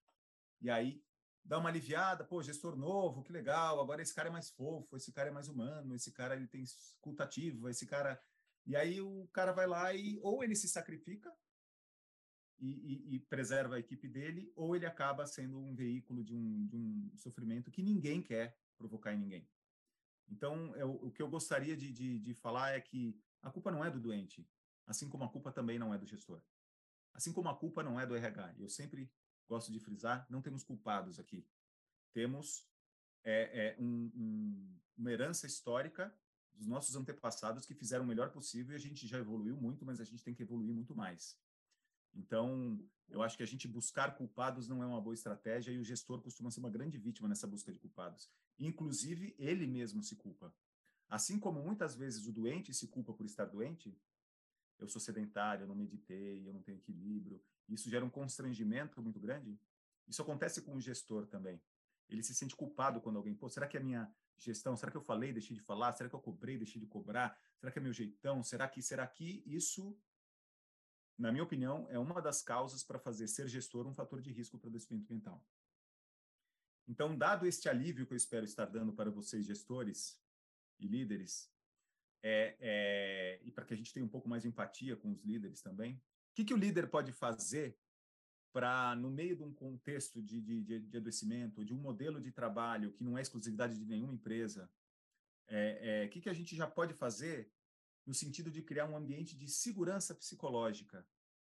e 0.60 0.70
aí 0.70 1.02
dá 1.44 1.58
uma 1.58 1.68
aliviada, 1.68 2.24
pô, 2.24 2.42
gestor 2.42 2.76
novo, 2.76 3.22
que 3.22 3.32
legal, 3.32 3.80
agora 3.80 4.02
esse 4.02 4.14
cara 4.14 4.28
é 4.28 4.32
mais 4.32 4.50
fofo, 4.50 4.96
esse 4.96 5.12
cara 5.12 5.28
é 5.28 5.32
mais 5.32 5.48
humano, 5.48 5.94
esse 5.94 6.12
cara 6.12 6.36
ele 6.36 6.46
tem 6.46 6.62
escutativo, 6.62 7.68
esse 7.68 7.86
cara... 7.86 8.20
E 8.66 8.76
aí 8.76 9.00
o 9.00 9.26
cara 9.32 9.52
vai 9.52 9.66
lá 9.66 9.92
e 9.94 10.20
ou 10.22 10.44
ele 10.44 10.54
se 10.54 10.68
sacrifica 10.68 11.34
e, 12.58 12.68
e, 12.68 13.14
e, 13.16 13.20
preserva 13.20 13.76
a 13.76 13.78
equipe 13.78 14.06
dele, 14.06 14.52
ou 14.54 14.76
ele 14.76 14.84
acaba 14.84 15.26
sendo 15.26 15.58
um 15.58 15.74
veículo 15.74 16.22
de 16.22 16.34
um, 16.34 16.66
de 16.66 16.76
um 16.76 17.10
sofrimento 17.16 17.70
que 17.70 17.82
ninguém 17.82 18.22
quer 18.22 18.54
provocar 18.76 19.14
em 19.14 19.18
ninguém. 19.18 19.48
Então, 20.30 20.74
eu, 20.76 20.92
o 21.02 21.10
que 21.10 21.20
eu 21.20 21.28
gostaria 21.28 21.76
de, 21.76 21.92
de, 21.92 22.18
de 22.20 22.34
falar 22.34 22.70
é 22.70 22.80
que 22.80 23.18
a 23.42 23.50
culpa 23.50 23.70
não 23.70 23.84
é 23.84 23.90
do 23.90 24.00
doente, 24.00 24.48
assim 24.86 25.08
como 25.08 25.24
a 25.24 25.28
culpa 25.28 25.50
também 25.50 25.78
não 25.78 25.92
é 25.92 25.98
do 25.98 26.06
gestor. 26.06 26.40
Assim 27.12 27.32
como 27.32 27.48
a 27.48 27.56
culpa 27.56 27.82
não 27.82 27.98
é 27.98 28.06
do 28.06 28.14
RH. 28.14 28.54
Eu 28.58 28.68
sempre 28.68 29.10
gosto 29.48 29.72
de 29.72 29.80
frisar, 29.80 30.26
não 30.30 30.40
temos 30.40 30.62
culpados 30.62 31.18
aqui. 31.18 31.44
Temos 32.12 32.68
é, 33.24 33.76
é, 33.76 33.76
um, 33.80 34.10
um, 34.14 34.80
uma 34.96 35.10
herança 35.10 35.46
histórica 35.46 36.14
dos 36.54 36.66
nossos 36.66 36.94
antepassados 36.94 37.66
que 37.66 37.74
fizeram 37.74 38.04
o 38.04 38.06
melhor 38.06 38.30
possível 38.30 38.72
e 38.72 38.76
a 38.76 38.80
gente 38.80 39.06
já 39.06 39.18
evoluiu 39.18 39.56
muito, 39.56 39.84
mas 39.84 40.00
a 40.00 40.04
gente 40.04 40.22
tem 40.22 40.34
que 40.34 40.42
evoluir 40.42 40.72
muito 40.72 40.94
mais. 40.94 41.36
Então, 42.14 42.78
eu 43.08 43.22
acho 43.22 43.36
que 43.36 43.42
a 43.42 43.46
gente 43.46 43.66
buscar 43.66 44.16
culpados 44.16 44.68
não 44.68 44.82
é 44.82 44.86
uma 44.86 45.00
boa 45.00 45.14
estratégia 45.14 45.72
e 45.72 45.78
o 45.78 45.84
gestor 45.84 46.20
costuma 46.20 46.50
ser 46.50 46.60
uma 46.60 46.70
grande 46.70 46.98
vítima 46.98 47.28
nessa 47.28 47.46
busca 47.46 47.72
de 47.72 47.78
culpados. 47.78 48.30
Inclusive, 48.60 49.34
ele 49.38 49.66
mesmo 49.66 50.02
se 50.02 50.14
culpa. 50.14 50.54
Assim 51.08 51.40
como 51.40 51.60
muitas 51.62 51.96
vezes 51.96 52.26
o 52.26 52.32
doente 52.32 52.72
se 52.72 52.86
culpa 52.86 53.12
por 53.12 53.26
estar 53.26 53.46
doente, 53.46 53.98
eu 54.78 54.86
sou 54.86 55.00
sedentário, 55.00 55.64
eu 55.64 55.66
não 55.66 55.74
meditei, 55.74 56.46
eu 56.46 56.52
não 56.52 56.62
tenho 56.62 56.78
equilíbrio, 56.78 57.42
isso 57.68 57.90
gera 57.90 58.04
um 58.04 58.10
constrangimento 58.10 59.02
muito 59.02 59.18
grande. 59.18 59.58
Isso 60.06 60.22
acontece 60.22 60.62
com 60.62 60.74
o 60.74 60.80
gestor 60.80 61.26
também. 61.26 61.60
Ele 62.08 62.22
se 62.22 62.34
sente 62.34 62.54
culpado 62.54 63.00
quando 63.00 63.16
alguém, 63.16 63.34
pô, 63.34 63.48
será 63.48 63.66
que 63.66 63.76
é 63.76 63.80
a 63.80 63.82
minha 63.82 64.14
gestão, 64.36 64.76
será 64.76 64.90
que 64.90 64.96
eu 64.96 65.02
falei, 65.02 65.32
deixei 65.32 65.56
de 65.56 65.62
falar, 65.62 65.92
será 65.94 66.08
que 66.08 66.14
eu 66.14 66.20
cobrei, 66.20 66.56
deixei 66.56 66.80
de 66.80 66.86
cobrar, 66.86 67.38
será 67.58 67.72
que 67.72 67.78
é 67.78 67.82
meu 67.82 67.92
jeitão, 67.92 68.42
será 68.42 68.68
que, 68.68 68.82
será 68.82 69.06
que 69.06 69.42
isso 69.46 69.96
na 71.20 71.30
minha 71.30 71.44
opinião, 71.44 71.86
é 71.90 71.98
uma 71.98 72.22
das 72.22 72.40
causas 72.40 72.82
para 72.82 72.98
fazer 72.98 73.28
ser 73.28 73.46
gestor 73.46 73.86
um 73.86 73.92
fator 73.92 74.22
de 74.22 74.32
risco 74.32 74.58
para 74.58 74.68
o 74.68 74.70
adoecimento 74.70 75.12
mental. 75.12 75.44
Então, 76.90 77.16
dado 77.16 77.46
este 77.46 77.68
alívio 77.68 78.04
que 78.04 78.12
eu 78.12 78.16
espero 78.16 78.44
estar 78.44 78.66
dando 78.66 78.92
para 78.92 79.12
vocês, 79.12 79.46
gestores 79.46 80.20
e 80.80 80.88
líderes, 80.88 81.48
é, 82.20 82.56
é, 82.58 83.40
e 83.44 83.52
para 83.52 83.64
que 83.64 83.72
a 83.72 83.76
gente 83.76 83.92
tenha 83.92 84.04
um 84.04 84.08
pouco 84.08 84.28
mais 84.28 84.42
de 84.42 84.48
empatia 84.48 84.96
com 84.96 85.12
os 85.12 85.22
líderes 85.22 85.62
também, 85.62 85.94
o 85.94 86.34
que, 86.34 86.44
que 86.44 86.52
o 86.52 86.56
líder 86.56 86.90
pode 86.90 87.12
fazer 87.12 87.78
para, 88.52 88.96
no 88.96 89.08
meio 89.08 89.36
de 89.36 89.44
um 89.44 89.54
contexto 89.54 90.20
de, 90.20 90.40
de, 90.40 90.80
de 90.80 90.96
adoecimento, 90.96 91.64
de 91.64 91.72
um 91.72 91.78
modelo 91.78 92.20
de 92.20 92.32
trabalho 92.32 92.92
que 92.92 93.04
não 93.04 93.16
é 93.16 93.22
exclusividade 93.22 93.78
de 93.78 93.86
nenhuma 93.86 94.12
empresa, 94.12 94.68
o 95.48 95.54
é, 95.54 96.02
é, 96.02 96.08
que, 96.08 96.20
que 96.20 96.28
a 96.28 96.34
gente 96.34 96.56
já 96.56 96.66
pode 96.66 96.92
fazer 96.94 97.52
no 98.04 98.12
sentido 98.12 98.50
de 98.50 98.62
criar 98.62 98.86
um 98.86 98.96
ambiente 98.96 99.36
de 99.36 99.46
segurança 99.46 100.12
psicológica. 100.12 101.06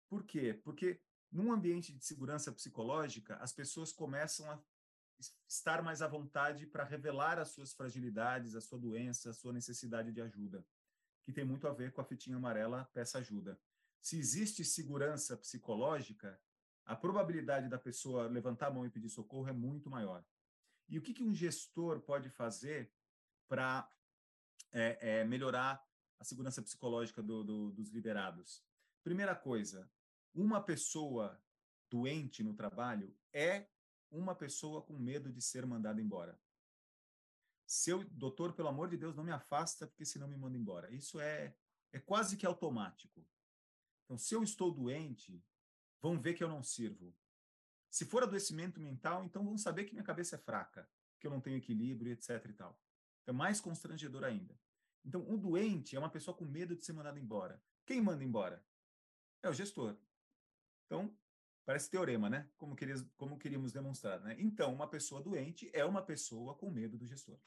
Por 0.07 0.23
quê? 0.23 0.53
Porque 0.53 1.01
num 1.33 1.51
ambiente 1.51 1.95
de 1.95 2.05
segurança 2.05 2.53
psicológica, 2.53 3.37
as 3.37 3.55
pessoas 3.55 3.91
começam 3.91 4.51
a 4.51 4.63
estar 5.49 5.83
mais 5.83 6.03
à 6.03 6.09
vontade 6.09 6.67
para 6.67 6.85
revelar 6.85 7.39
as 7.39 7.51
suas 7.51 7.73
fragilidades, 7.73 8.55
a 8.55 8.61
sua 8.61 8.79
doença, 8.79 9.31
a 9.31 9.33
sua 9.33 9.53
necessidade 9.53 10.13
de 10.13 10.21
ajuda, 10.21 10.65
que 11.25 11.33
tem 11.33 11.45
muito 11.45 11.67
a 11.67 11.73
ver 11.73 11.93
com 11.93 12.01
a 12.01 12.05
fitinha 12.05 12.37
amarela 12.37 12.89
peça 12.93 13.19
ajuda. 13.19 13.61
Se 14.01 14.19
existe 14.19 14.65
segurança 14.65 15.37
psicológica, 15.37 16.41
a 16.85 16.97
probabilidade 16.97 17.69
da 17.69 17.79
pessoa 17.79 18.27
levantar 18.27 18.69
a 18.69 18.71
mão 18.71 18.87
e 18.87 18.91
pedir 18.91 19.11
socorro 19.11 19.49
é 19.49 19.53
muito 19.53 19.91
maior. 19.91 20.25
E 20.89 20.99
o 20.99 21.03
que, 21.03 21.15
que 21.15 21.23
um 21.23 21.35
gestor 21.35 22.01
pode 22.01 22.29
fazer 22.31 22.93
para 23.47 23.89
é, 24.73 25.21
é, 25.21 25.25
melhorar 25.25 25.85
a 26.19 26.25
segurança 26.25 26.63
psicológica 26.63 27.23
do, 27.23 27.45
do, 27.45 27.71
dos 27.73 27.91
liderados? 27.91 28.65
Primeira 29.05 29.37
coisa, 29.37 29.89
uma 30.35 30.61
pessoa 30.61 31.41
doente 31.91 32.43
no 32.43 32.55
trabalho 32.55 33.17
é 33.33 33.69
uma 34.11 34.35
pessoa 34.35 34.83
com 34.83 34.99
medo 34.99 35.33
de 35.33 35.41
ser 35.41 35.65
mandada 35.67 36.01
embora. 36.01 36.39
Seu 37.67 38.05
doutor, 38.11 38.53
pelo 38.53 38.69
amor 38.69 38.89
de 38.89 38.97
Deus, 38.97 39.15
não 39.15 39.23
me 39.23 39.31
afasta, 39.31 39.87
porque 39.87 40.05
senão 40.05 40.27
me 40.27 40.37
manda 40.37 40.59
embora. 40.59 40.93
Isso 40.93 41.21
é, 41.21 41.55
é 41.93 42.01
quase 42.01 42.37
que 42.37 42.45
automático. 42.45 43.25
Então, 44.05 44.19
se 44.19 44.35
eu 44.35 44.43
estou 44.43 44.73
doente, 44.73 45.41
vão 46.03 46.21
ver 46.21 46.35
que 46.35 46.43
eu 46.43 46.49
não 46.49 46.63
sirvo. 46.63 47.17
Se 47.89 48.05
for 48.05 48.23
adoecimento 48.23 48.81
mental, 48.81 49.25
então 49.25 49.45
vão 49.45 49.57
saber 49.57 49.85
que 49.85 49.93
minha 49.93 50.05
cabeça 50.05 50.37
é 50.37 50.39
fraca, 50.39 50.89
que 51.21 51.27
eu 51.27 51.31
não 51.31 51.41
tenho 51.41 51.57
equilíbrio, 51.57 52.13
etc. 52.13 52.45
e 52.49 52.53
tal. 52.55 52.81
É 53.27 53.33
mais 53.33 53.61
constrangedor 53.61 54.25
ainda. 54.25 54.59
Então, 55.05 55.23
o 55.29 55.39
doente 55.39 55.95
é 55.95 55.99
uma 55.99 56.11
pessoa 56.11 56.37
com 56.37 56.45
medo 56.45 56.75
de 56.75 56.85
ser 56.85 56.93
mandado 56.93 57.19
embora. 57.19 57.63
Quem 57.87 58.01
manda 58.01 58.25
embora? 58.25 58.65
É 59.43 59.49
o 59.49 59.53
gestor. 59.53 59.97
Então, 60.87 61.17
parece 61.71 61.89
teorema, 61.89 62.29
né? 62.29 62.51
Como, 62.57 62.75
queríamos, 62.75 63.07
como 63.17 63.39
queríamos 63.39 63.71
demonstrar, 63.71 64.21
né? 64.23 64.35
Então, 64.41 64.75
uma 64.75 64.89
pessoa 64.89 65.23
doente 65.23 65.71
é 65.73 65.85
uma 65.85 66.03
pessoa 66.03 66.53
com 66.57 66.69
medo 66.69 66.99
do 66.99 67.07
gestor. 67.07 67.39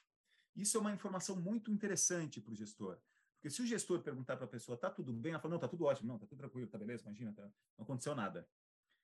Isso 0.55 0.77
é 0.77 0.79
uma 0.79 0.93
informação 0.93 1.35
muito 1.35 1.69
interessante 1.69 2.39
para 2.39 2.53
o 2.53 2.55
gestor. 2.55 2.97
Porque 3.33 3.49
se 3.49 3.61
o 3.61 3.65
gestor 3.65 4.01
perguntar 4.01 4.37
para 4.37 4.45
a 4.45 4.47
pessoa, 4.47 4.77
tá 4.77 4.89
tudo 4.89 5.11
bem? 5.11 5.33
Ela 5.33 5.41
fala, 5.41 5.55
não, 5.55 5.59
tá 5.59 5.67
tudo 5.67 5.83
ótimo, 5.83 6.07
não, 6.07 6.17
tá 6.17 6.25
tudo 6.25 6.37
tranquilo, 6.37 6.69
tá 6.69 6.77
beleza, 6.77 7.03
imagina, 7.03 7.33
tá, 7.33 7.43
não 7.77 7.83
aconteceu 7.83 8.15
nada. 8.15 8.47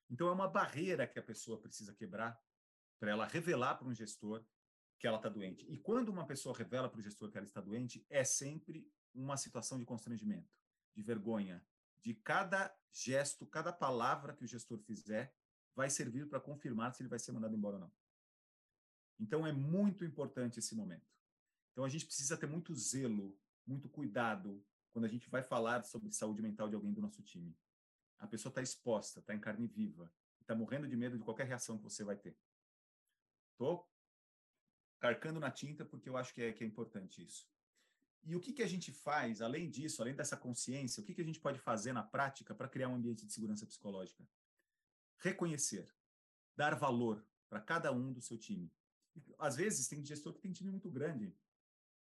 Então, 0.09 0.29
é 0.29 0.31
uma 0.31 0.47
barreira 0.47 1.05
que 1.05 1.19
a 1.19 1.21
pessoa 1.23 1.59
precisa 1.59 1.93
quebrar 1.93 2.41
para 2.97 3.11
ela 3.11 3.27
revelar 3.27 3.75
para 3.75 3.89
um 3.89 3.93
gestor 3.93 4.41
que 4.97 5.05
ela 5.05 5.17
está 5.17 5.27
doente. 5.27 5.65
E 5.67 5.77
quando 5.77 6.07
uma 6.07 6.25
pessoa 6.25 6.57
revela 6.57 6.87
para 6.87 6.97
o 6.97 7.03
gestor 7.03 7.29
que 7.29 7.37
ela 7.37 7.45
está 7.45 7.59
doente, 7.59 8.05
é 8.09 8.23
sempre 8.23 8.89
uma 9.13 9.35
situação 9.35 9.77
de 9.77 9.83
constrangimento, 9.83 10.49
de 10.95 11.03
vergonha, 11.03 11.61
de 12.03 12.13
cada 12.13 12.73
gesto, 12.91 13.45
cada 13.45 13.71
palavra 13.71 14.33
que 14.33 14.43
o 14.43 14.47
gestor 14.47 14.79
fizer 14.79 15.33
vai 15.75 15.89
servir 15.89 16.27
para 16.27 16.39
confirmar 16.39 16.93
se 16.93 17.01
ele 17.01 17.09
vai 17.09 17.19
ser 17.19 17.31
mandado 17.31 17.55
embora 17.55 17.75
ou 17.75 17.81
não. 17.81 17.93
Então 19.19 19.45
é 19.45 19.51
muito 19.51 20.05
importante 20.05 20.59
esse 20.59 20.75
momento. 20.75 21.07
Então 21.71 21.83
a 21.83 21.89
gente 21.89 22.05
precisa 22.05 22.37
ter 22.37 22.47
muito 22.47 22.73
zelo, 22.73 23.37
muito 23.65 23.89
cuidado 23.89 24.65
quando 24.91 25.05
a 25.05 25.07
gente 25.07 25.29
vai 25.29 25.43
falar 25.43 25.83
sobre 25.83 26.11
saúde 26.11 26.41
mental 26.41 26.69
de 26.69 26.75
alguém 26.75 26.93
do 26.93 27.01
nosso 27.01 27.21
time. 27.21 27.55
A 28.17 28.27
pessoa 28.27 28.49
está 28.49 28.61
exposta, 28.61 29.19
está 29.19 29.33
em 29.33 29.39
carne 29.39 29.67
viva, 29.67 30.11
está 30.41 30.55
morrendo 30.55 30.87
de 30.87 30.95
medo 30.95 31.17
de 31.17 31.23
qualquer 31.23 31.47
reação 31.47 31.77
que 31.77 31.83
você 31.83 32.03
vai 32.03 32.17
ter. 32.17 32.37
Tô 33.57 33.87
carcando 34.99 35.39
na 35.39 35.51
tinta, 35.51 35.85
porque 35.85 36.09
eu 36.09 36.17
acho 36.17 36.33
que 36.33 36.41
é, 36.41 36.51
que 36.51 36.63
é 36.63 36.67
importante 36.67 37.23
isso. 37.23 37.47
E 38.23 38.35
o 38.35 38.39
que, 38.39 38.53
que 38.53 38.63
a 38.63 38.67
gente 38.67 38.91
faz, 38.91 39.41
além 39.41 39.69
disso, 39.69 40.01
além 40.01 40.15
dessa 40.15 40.37
consciência, 40.37 41.01
o 41.01 41.05
que, 41.05 41.13
que 41.13 41.21
a 41.21 41.25
gente 41.25 41.39
pode 41.39 41.59
fazer 41.59 41.93
na 41.93 42.03
prática 42.03 42.53
para 42.53 42.67
criar 42.67 42.89
um 42.89 42.95
ambiente 42.95 43.25
de 43.25 43.33
segurança 43.33 43.65
psicológica? 43.65 44.27
Reconhecer, 45.17 45.93
dar 46.55 46.75
valor 46.75 47.25
para 47.49 47.59
cada 47.59 47.91
um 47.91 48.11
do 48.11 48.21
seu 48.21 48.37
time. 48.37 48.71
Às 49.37 49.55
vezes, 49.55 49.87
tem 49.87 50.05
gestor 50.05 50.33
que 50.33 50.41
tem 50.41 50.51
time 50.51 50.69
muito 50.69 50.89
grande. 50.89 51.35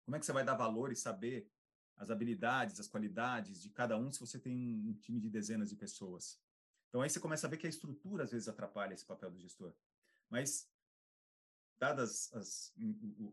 Como 0.05 0.17
é 0.17 0.21
que 0.21 0.27
você 0.27 0.33
vai 0.33 0.45
dar 0.45 0.55
valor 0.55 0.93
e 0.93 0.97
saber 0.97 1.51
as 1.97 2.11
habilidades, 2.11 2.79
as 2.79 2.87
qualidades 2.87 3.61
de 3.61 3.71
cada 3.71 3.97
um 3.97 4.11
se 4.11 4.21
você 4.21 4.39
tem 4.39 4.87
um 4.87 4.95
time 4.95 5.21
de 5.21 5.31
dezenas 5.31 5.71
de 5.71 5.77
pessoas? 5.77 6.41
Então, 6.89 7.03
aí 7.03 7.11
você 7.11 7.21
começa 7.21 7.47
a 7.47 7.51
ver 7.51 7.57
que 7.57 7.67
a 7.67 7.71
estrutura, 7.71 8.25
às 8.25 8.31
vezes, 8.31 8.49
atrapalha 8.49 8.95
esse 8.95 9.05
papel 9.05 9.31
do 9.31 9.39
gestor. 9.39 9.75
Mas 10.29 10.69
dadas 11.79 12.33
as, 12.35 12.75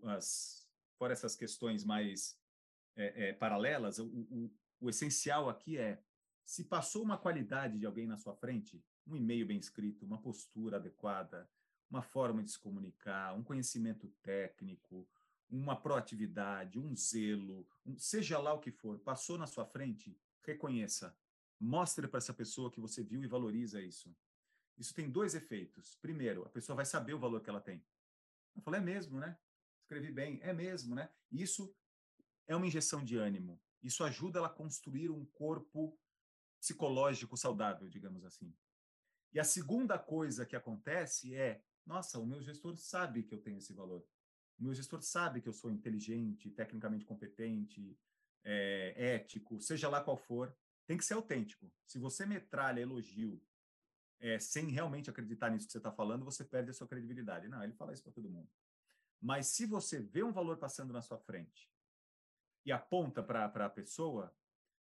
as 0.03 0.67
fora 0.97 1.13
essas 1.13 1.35
questões 1.35 1.83
mais 1.83 2.37
é, 2.95 3.29
é, 3.29 3.33
paralelas, 3.33 3.99
o, 3.99 4.05
o, 4.05 4.51
o, 4.79 4.89
essencial 4.89 5.49
aqui 5.49 5.77
é 5.77 6.01
se 6.45 6.63
passou 6.63 7.03
uma 7.03 7.17
qualidade 7.17 7.77
de 7.77 7.85
alguém 7.85 8.07
na 8.07 8.17
sua 8.17 8.35
frente, 8.35 8.83
um 9.05 9.15
e-mail 9.15 9.45
bem 9.45 9.57
escrito, 9.57 10.05
uma 10.05 10.21
postura 10.21 10.77
adequada, 10.77 11.49
uma 11.89 12.01
forma 12.01 12.43
de 12.43 12.51
se 12.51 12.59
comunicar, 12.59 13.33
um 13.35 13.43
conhecimento 13.43 14.07
técnico, 14.21 15.07
uma 15.49 15.75
proatividade, 15.75 16.79
um 16.79 16.95
zelo, 16.95 17.67
um, 17.85 17.97
seja 17.97 18.39
lá 18.39 18.53
o 18.53 18.59
que 18.59 18.71
for, 18.71 18.99
passou 18.99 19.37
na 19.37 19.47
sua 19.47 19.65
frente, 19.65 20.17
reconheça, 20.43 21.15
mostre 21.59 22.07
para 22.07 22.17
essa 22.17 22.33
pessoa 22.33 22.71
que 22.71 22.79
você 22.79 23.03
viu 23.03 23.23
e 23.23 23.27
valoriza 23.27 23.81
isso. 23.81 24.15
isso 24.77 24.93
tem 24.93 25.09
dois 25.09 25.35
efeitos. 25.35 25.95
Primeiro, 26.01 26.45
a 26.45 26.49
pessoa 26.49 26.75
vai 26.75 26.85
saber 26.85 27.13
o 27.13 27.19
valor 27.19 27.41
que 27.41 27.49
ela 27.49 27.61
tem. 27.61 27.83
Eu 28.55 28.61
falei, 28.61 28.79
é 28.79 28.83
mesmo, 28.83 29.19
né? 29.19 29.37
Escrevi 29.81 30.11
bem, 30.11 30.39
é 30.41 30.53
mesmo, 30.53 30.95
né? 30.95 31.09
Isso 31.31 31.73
é 32.47 32.55
uma 32.55 32.67
injeção 32.67 33.03
de 33.03 33.17
ânimo. 33.17 33.61
Isso 33.81 34.03
ajuda 34.03 34.39
ela 34.39 34.47
a 34.47 34.53
construir 34.53 35.09
um 35.09 35.25
corpo 35.25 35.97
psicológico 36.59 37.37
saudável, 37.37 37.87
digamos 37.87 38.25
assim. 38.25 38.53
E 39.31 39.39
a 39.39 39.43
segunda 39.43 39.99
coisa 39.99 40.45
que 40.45 40.55
acontece 40.55 41.35
é, 41.35 41.61
nossa, 41.85 42.19
o 42.19 42.25
meu 42.25 42.41
gestor 42.41 42.77
sabe 42.77 43.23
que 43.23 43.33
eu 43.33 43.41
tenho 43.41 43.57
esse 43.57 43.73
valor. 43.73 44.03
O 44.57 44.63
meu 44.63 44.73
gestor 44.73 45.01
sabe 45.01 45.41
que 45.41 45.49
eu 45.49 45.53
sou 45.53 45.69
inteligente, 45.69 46.49
tecnicamente 46.49 47.05
competente, 47.05 47.97
é, 48.43 49.15
ético, 49.15 49.59
seja 49.59 49.89
lá 49.89 50.01
qual 50.01 50.17
for. 50.17 50.55
Tem 50.87 50.97
que 50.97 51.05
ser 51.05 51.15
autêntico. 51.15 51.71
Se 51.85 51.99
você 51.99 52.25
metralha 52.25 52.79
elogio 52.79 53.41
é, 54.19 54.39
sem 54.39 54.69
realmente 54.69 55.09
acreditar 55.09 55.49
nisso 55.51 55.65
que 55.65 55.71
você 55.73 55.79
está 55.79 55.91
falando, 55.91 56.23
você 56.23 56.43
perde 56.43 56.71
a 56.71 56.73
sua 56.73 56.87
credibilidade. 56.87 57.47
Não, 57.47 57.63
ele 57.63 57.73
fala 57.73 57.93
isso 57.93 58.03
para 58.03 58.13
todo 58.13 58.29
mundo. 58.29 58.49
Mas 59.21 59.47
se 59.47 59.65
você 59.65 59.99
vê 59.99 60.23
um 60.23 60.31
valor 60.31 60.57
passando 60.57 60.93
na 60.93 61.01
sua 61.01 61.17
frente 61.19 61.69
e 62.65 62.71
aponta 62.71 63.21
para 63.21 63.45
a 63.45 63.69
pessoa, 63.69 64.35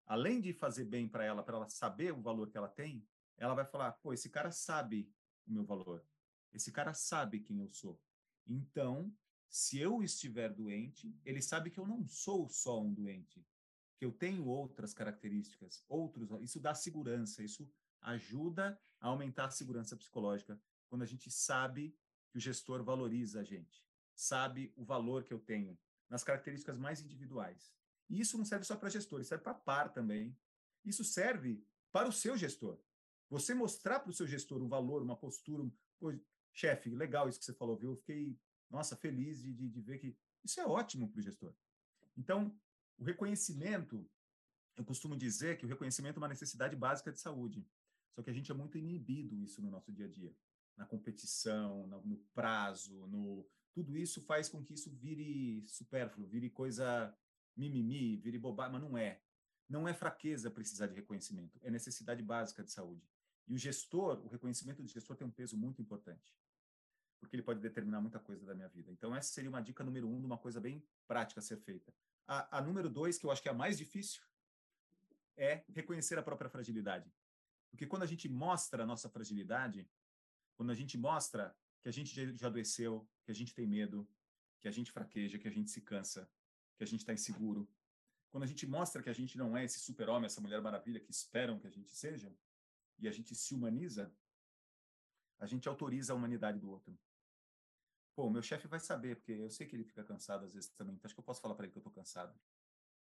além 0.06 0.40
de 0.40 0.52
fazer 0.52 0.84
bem 0.84 1.06
para 1.06 1.24
ela, 1.24 1.42
para 1.42 1.56
ela 1.56 1.68
saber 1.68 2.12
o 2.12 2.22
valor 2.22 2.48
que 2.48 2.56
ela 2.56 2.68
tem, 2.68 3.06
ela 3.36 3.54
vai 3.54 3.64
falar: 3.64 3.92
pô, 3.92 4.12
esse 4.12 4.30
cara 4.30 4.50
sabe 4.50 5.12
o 5.46 5.52
meu 5.52 5.64
valor. 5.64 6.04
Esse 6.52 6.72
cara 6.72 6.94
sabe 6.94 7.40
quem 7.40 7.58
eu 7.58 7.68
sou. 7.68 8.00
Então, 8.46 9.12
se 9.48 9.78
eu 9.78 10.02
estiver 10.02 10.48
doente, 10.48 11.14
ele 11.24 11.42
sabe 11.42 11.70
que 11.70 11.78
eu 11.78 11.86
não 11.86 12.06
sou 12.08 12.48
só 12.48 12.80
um 12.80 12.92
doente, 12.92 13.44
que 13.98 14.04
eu 14.04 14.12
tenho 14.12 14.46
outras 14.46 14.94
características, 14.94 15.84
outros. 15.88 16.28
Isso 16.40 16.60
dá 16.60 16.74
segurança, 16.74 17.42
isso 17.42 17.70
ajuda 18.00 18.80
a 19.00 19.08
aumentar 19.08 19.46
a 19.46 19.50
segurança 19.50 19.96
psicológica 19.96 20.60
quando 20.88 21.02
a 21.02 21.06
gente 21.06 21.30
sabe 21.30 21.96
que 22.30 22.38
o 22.38 22.40
gestor 22.40 22.82
valoriza 22.84 23.40
a 23.40 23.44
gente, 23.44 23.84
sabe 24.14 24.72
o 24.76 24.84
valor 24.84 25.24
que 25.24 25.32
eu 25.32 25.40
tenho 25.40 25.78
nas 26.08 26.22
características 26.22 26.78
mais 26.78 27.00
individuais. 27.00 27.74
E 28.08 28.20
isso 28.20 28.36
não 28.36 28.44
serve 28.44 28.64
só 28.64 28.76
para 28.76 28.88
gestor, 28.88 29.20
isso 29.20 29.28
serve 29.28 29.44
para 29.44 29.54
par 29.54 29.92
também. 29.92 30.36
Isso 30.84 31.04
serve 31.04 31.64
para 31.90 32.08
o 32.08 32.12
seu 32.12 32.36
gestor. 32.36 32.78
Você 33.30 33.54
mostrar 33.54 34.00
para 34.00 34.10
o 34.10 34.12
seu 34.12 34.26
gestor 34.26 34.62
um 34.62 34.68
valor, 34.68 35.02
uma 35.02 35.16
postura, 35.16 35.62
um, 35.62 35.72
chefe, 36.52 36.90
legal 36.90 37.28
isso 37.28 37.38
que 37.38 37.44
você 37.44 37.52
falou, 37.52 37.76
viu? 37.76 37.90
Eu 37.90 37.96
fiquei, 37.96 38.38
nossa, 38.70 38.96
feliz 38.96 39.42
de, 39.42 39.52
de, 39.52 39.68
de 39.68 39.80
ver 39.80 39.98
que 39.98 40.16
isso 40.44 40.60
é 40.60 40.66
ótimo 40.66 41.08
para 41.10 41.18
o 41.18 41.22
gestor. 41.22 41.52
Então, 42.16 42.56
o 42.98 43.04
reconhecimento, 43.04 44.08
eu 44.76 44.84
costumo 44.84 45.16
dizer 45.16 45.58
que 45.58 45.66
o 45.66 45.68
reconhecimento 45.68 46.16
é 46.16 46.20
uma 46.20 46.28
necessidade 46.28 46.76
básica 46.76 47.10
de 47.10 47.18
saúde. 47.18 47.66
Só 48.14 48.22
que 48.22 48.30
a 48.30 48.32
gente 48.32 48.50
é 48.50 48.54
muito 48.54 48.78
inibido 48.78 49.36
isso 49.40 49.60
no 49.60 49.70
nosso 49.70 49.90
dia 49.90 50.06
a 50.06 50.08
dia. 50.08 50.32
Na 50.76 50.86
competição, 50.86 51.86
no 51.86 52.16
prazo, 52.34 53.06
no 53.08 53.46
tudo 53.74 53.96
isso 53.96 54.22
faz 54.22 54.48
com 54.48 54.62
que 54.62 54.72
isso 54.74 54.90
vire 54.90 55.64
supérfluo, 55.66 56.26
vire 56.26 56.48
coisa 56.48 57.14
mimimi, 57.56 58.16
vire 58.16 58.38
bobagem, 58.38 58.72
mas 58.72 58.82
não 58.82 58.96
é. 58.96 59.20
Não 59.68 59.88
é 59.88 59.92
fraqueza 59.92 60.50
precisar 60.50 60.86
de 60.86 60.94
reconhecimento, 60.94 61.58
é 61.62 61.70
necessidade 61.70 62.22
básica 62.22 62.62
de 62.62 62.70
saúde. 62.70 63.02
E 63.48 63.54
o 63.54 63.58
gestor, 63.58 64.24
o 64.24 64.28
reconhecimento 64.28 64.82
do 64.82 64.88
gestor 64.88 65.16
tem 65.16 65.26
um 65.26 65.30
peso 65.30 65.56
muito 65.56 65.82
importante, 65.82 66.34
porque 67.18 67.34
ele 67.36 67.42
pode 67.42 67.60
determinar 67.60 68.00
muita 68.00 68.18
coisa 68.18 68.46
da 68.46 68.54
minha 68.54 68.68
vida. 68.68 68.90
Então, 68.92 69.14
essa 69.14 69.32
seria 69.32 69.50
uma 69.50 69.60
dica 69.60 69.82
número 69.82 70.08
um 70.08 70.20
de 70.20 70.26
uma 70.26 70.38
coisa 70.38 70.60
bem 70.60 70.82
prática 71.06 71.40
a 71.40 71.42
ser 71.42 71.56
feita. 71.58 71.92
A, 72.26 72.58
a 72.58 72.62
número 72.62 72.88
dois, 72.88 73.18
que 73.18 73.26
eu 73.26 73.30
acho 73.30 73.42
que 73.42 73.48
é 73.48 73.52
a 73.52 73.54
mais 73.54 73.76
difícil, 73.76 74.22
é 75.36 75.64
reconhecer 75.68 76.18
a 76.18 76.22
própria 76.22 76.48
fragilidade. 76.48 77.12
Porque 77.70 77.86
quando 77.86 78.04
a 78.04 78.06
gente 78.06 78.28
mostra 78.28 78.84
a 78.84 78.86
nossa 78.86 79.08
fragilidade, 79.08 79.88
quando 80.56 80.70
a 80.70 80.74
gente 80.74 80.96
mostra 80.96 81.54
que 81.84 81.88
a 81.90 81.92
gente 81.92 82.38
já 82.38 82.46
adoeceu, 82.46 83.06
que 83.22 83.30
a 83.30 83.34
gente 83.34 83.54
tem 83.54 83.66
medo, 83.66 84.08
que 84.58 84.66
a 84.66 84.70
gente 84.70 84.90
fraqueja, 84.90 85.38
que 85.38 85.46
a 85.46 85.50
gente 85.50 85.70
se 85.70 85.82
cansa, 85.82 86.26
que 86.78 86.82
a 86.82 86.86
gente 86.86 87.00
está 87.00 87.12
inseguro, 87.12 87.68
quando 88.30 88.44
a 88.44 88.46
gente 88.46 88.66
mostra 88.66 89.02
que 89.02 89.10
a 89.10 89.12
gente 89.12 89.36
não 89.36 89.54
é 89.54 89.64
esse 89.64 89.78
super-homem, 89.78 90.24
essa 90.24 90.40
mulher 90.40 90.62
maravilha 90.62 90.98
que 90.98 91.10
esperam 91.10 91.58
que 91.58 91.66
a 91.66 91.70
gente 91.70 91.90
seja, 91.90 92.34
e 92.98 93.06
a 93.06 93.12
gente 93.12 93.34
se 93.34 93.54
humaniza, 93.54 94.10
a 95.38 95.44
gente 95.44 95.68
autoriza 95.68 96.14
a 96.14 96.16
humanidade 96.16 96.58
do 96.58 96.70
outro. 96.70 96.98
Pô, 98.16 98.30
meu 98.30 98.42
chefe 98.42 98.66
vai 98.66 98.80
saber, 98.80 99.16
porque 99.16 99.32
eu 99.32 99.50
sei 99.50 99.66
que 99.66 99.76
ele 99.76 99.84
fica 99.84 100.02
cansado 100.02 100.46
às 100.46 100.54
vezes 100.54 100.70
também, 100.70 100.94
então 100.94 101.06
acho 101.06 101.14
que 101.14 101.20
eu 101.20 101.24
posso 101.24 101.42
falar 101.42 101.54
para 101.54 101.66
ele 101.66 101.72
que 101.72 101.78
eu 101.78 101.80
estou 101.80 101.92
cansado 101.92 102.34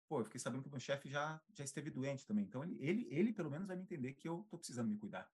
pô, 0.07 0.21
eu 0.21 0.25
fiquei 0.25 0.39
sabendo 0.39 0.63
que 0.63 0.69
meu 0.69 0.79
chefe 0.79 1.09
já, 1.09 1.41
já 1.53 1.63
esteve 1.63 1.89
doente 1.89 2.25
também. 2.25 2.45
Então, 2.45 2.63
ele, 2.63 2.77
ele, 2.79 3.07
ele, 3.11 3.33
pelo 3.33 3.51
menos, 3.51 3.67
vai 3.67 3.75
me 3.75 3.83
entender 3.83 4.13
que 4.13 4.27
eu 4.27 4.41
estou 4.41 4.57
precisando 4.57 4.89
me 4.89 4.97
cuidar. 4.97 5.29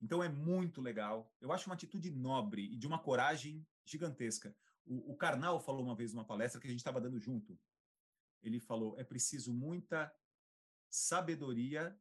Então, 0.00 0.22
é 0.22 0.28
muito 0.28 0.80
legal. 0.80 1.32
Eu 1.40 1.52
acho 1.52 1.68
uma 1.68 1.74
atitude 1.74 2.10
nobre 2.10 2.72
e 2.72 2.76
de 2.76 2.86
uma 2.86 2.98
coragem 2.98 3.66
gigantesca. 3.84 4.56
O, 4.86 5.12
o 5.12 5.16
Karnal 5.16 5.60
falou 5.60 5.84
uma 5.84 5.94
vez 5.94 6.12
numa 6.12 6.24
palestra 6.24 6.60
que 6.60 6.66
a 6.66 6.70
gente 6.70 6.80
estava 6.80 7.00
dando 7.00 7.18
junto. 7.18 7.58
Ele 8.42 8.58
falou: 8.58 8.98
é 8.98 9.04
preciso 9.04 9.52
muita 9.52 10.12
sabedoria, 10.88 11.98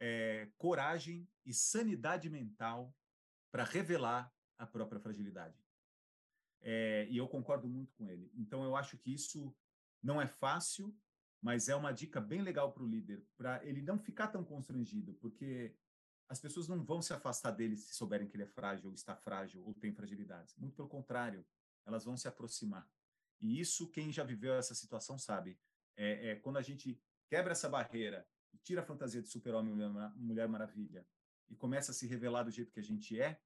é, 0.00 0.50
coragem 0.58 1.28
e 1.44 1.52
sanidade 1.54 2.28
mental 2.28 2.94
para 3.50 3.64
revelar 3.64 4.32
a 4.58 4.66
própria 4.66 5.00
fragilidade. 5.00 5.64
É, 6.60 7.06
e 7.10 7.16
eu 7.16 7.28
concordo 7.28 7.68
muito 7.68 7.94
com 7.94 8.08
ele. 8.08 8.30
Então, 8.34 8.64
eu 8.64 8.76
acho 8.76 8.96
que 8.98 9.12
isso 9.12 9.54
não 10.02 10.20
é 10.20 10.26
fácil, 10.26 10.96
mas 11.42 11.68
é 11.68 11.76
uma 11.76 11.92
dica 11.92 12.20
bem 12.20 12.40
legal 12.40 12.72
para 12.72 12.82
o 12.82 12.88
líder, 12.88 13.22
para 13.36 13.64
ele 13.66 13.82
não 13.82 13.98
ficar 13.98 14.28
tão 14.28 14.44
constrangido, 14.44 15.14
porque 15.14 15.74
as 16.28 16.40
pessoas 16.40 16.68
não 16.68 16.82
vão 16.82 17.02
se 17.02 17.12
afastar 17.12 17.50
dele 17.50 17.76
se 17.76 17.94
souberem 17.94 18.26
que 18.26 18.36
ele 18.36 18.44
é 18.44 18.46
frágil, 18.46 18.88
ou 18.88 18.94
está 18.94 19.14
frágil, 19.14 19.62
ou 19.64 19.74
tem 19.74 19.92
fragilidades. 19.92 20.54
Muito 20.56 20.74
pelo 20.74 20.88
contrário, 20.88 21.44
elas 21.84 22.04
vão 22.04 22.16
se 22.16 22.26
aproximar. 22.26 22.88
E 23.40 23.60
isso, 23.60 23.90
quem 23.90 24.10
já 24.10 24.24
viveu 24.24 24.54
essa 24.54 24.74
situação 24.74 25.18
sabe. 25.18 25.58
É, 25.96 26.30
é 26.30 26.36
quando 26.36 26.56
a 26.56 26.62
gente 26.62 27.00
quebra 27.28 27.52
essa 27.52 27.68
barreira, 27.68 28.26
tira 28.62 28.80
a 28.80 28.84
fantasia 28.84 29.20
de 29.20 29.28
super-homem 29.28 29.74
Mulher 30.16 30.48
Maravilha 30.48 31.06
e 31.48 31.54
começa 31.54 31.92
a 31.92 31.94
se 31.94 32.06
revelar 32.06 32.44
do 32.44 32.50
jeito 32.50 32.72
que 32.72 32.80
a 32.80 32.82
gente 32.82 33.20
é, 33.20 33.40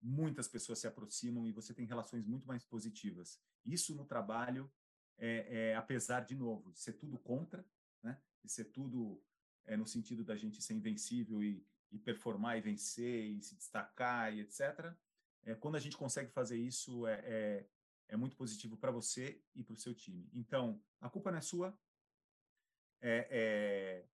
muitas 0.00 0.48
pessoas 0.48 0.80
se 0.80 0.86
aproximam 0.86 1.46
e 1.46 1.52
você 1.52 1.72
tem 1.72 1.86
relações 1.86 2.26
muito 2.26 2.46
mais 2.46 2.64
positivas. 2.64 3.40
Isso 3.64 3.94
no 3.94 4.04
trabalho 4.04 4.70
é, 5.18 5.70
é, 5.70 5.76
apesar, 5.76 6.20
de 6.24 6.34
novo, 6.34 6.72
de 6.72 6.80
ser 6.80 6.94
tudo 6.94 7.18
contra, 7.18 7.64
né? 8.02 8.20
de 8.42 8.50
ser 8.50 8.64
tudo 8.64 9.22
é, 9.64 9.76
no 9.76 9.86
sentido 9.86 10.24
da 10.24 10.36
gente 10.36 10.60
ser 10.60 10.74
invencível 10.74 11.42
e, 11.42 11.64
e 11.92 11.98
performar 11.98 12.56
e 12.56 12.60
vencer 12.60 13.30
e 13.30 13.42
se 13.42 13.54
destacar 13.54 14.32
e 14.34 14.40
etc. 14.40 14.92
É, 15.44 15.54
quando 15.54 15.76
a 15.76 15.80
gente 15.80 15.96
consegue 15.96 16.30
fazer 16.30 16.56
isso, 16.56 17.06
é, 17.06 17.20
é, 17.24 17.66
é 18.08 18.16
muito 18.16 18.36
positivo 18.36 18.76
para 18.76 18.90
você 18.90 19.40
e 19.54 19.62
para 19.62 19.74
o 19.74 19.78
seu 19.78 19.94
time. 19.94 20.28
Então, 20.32 20.82
a 21.00 21.10
culpa 21.10 21.30
não 21.30 21.38
é 21.38 21.42
sua. 21.42 21.78
É, 23.00 23.28
é, 23.30 24.08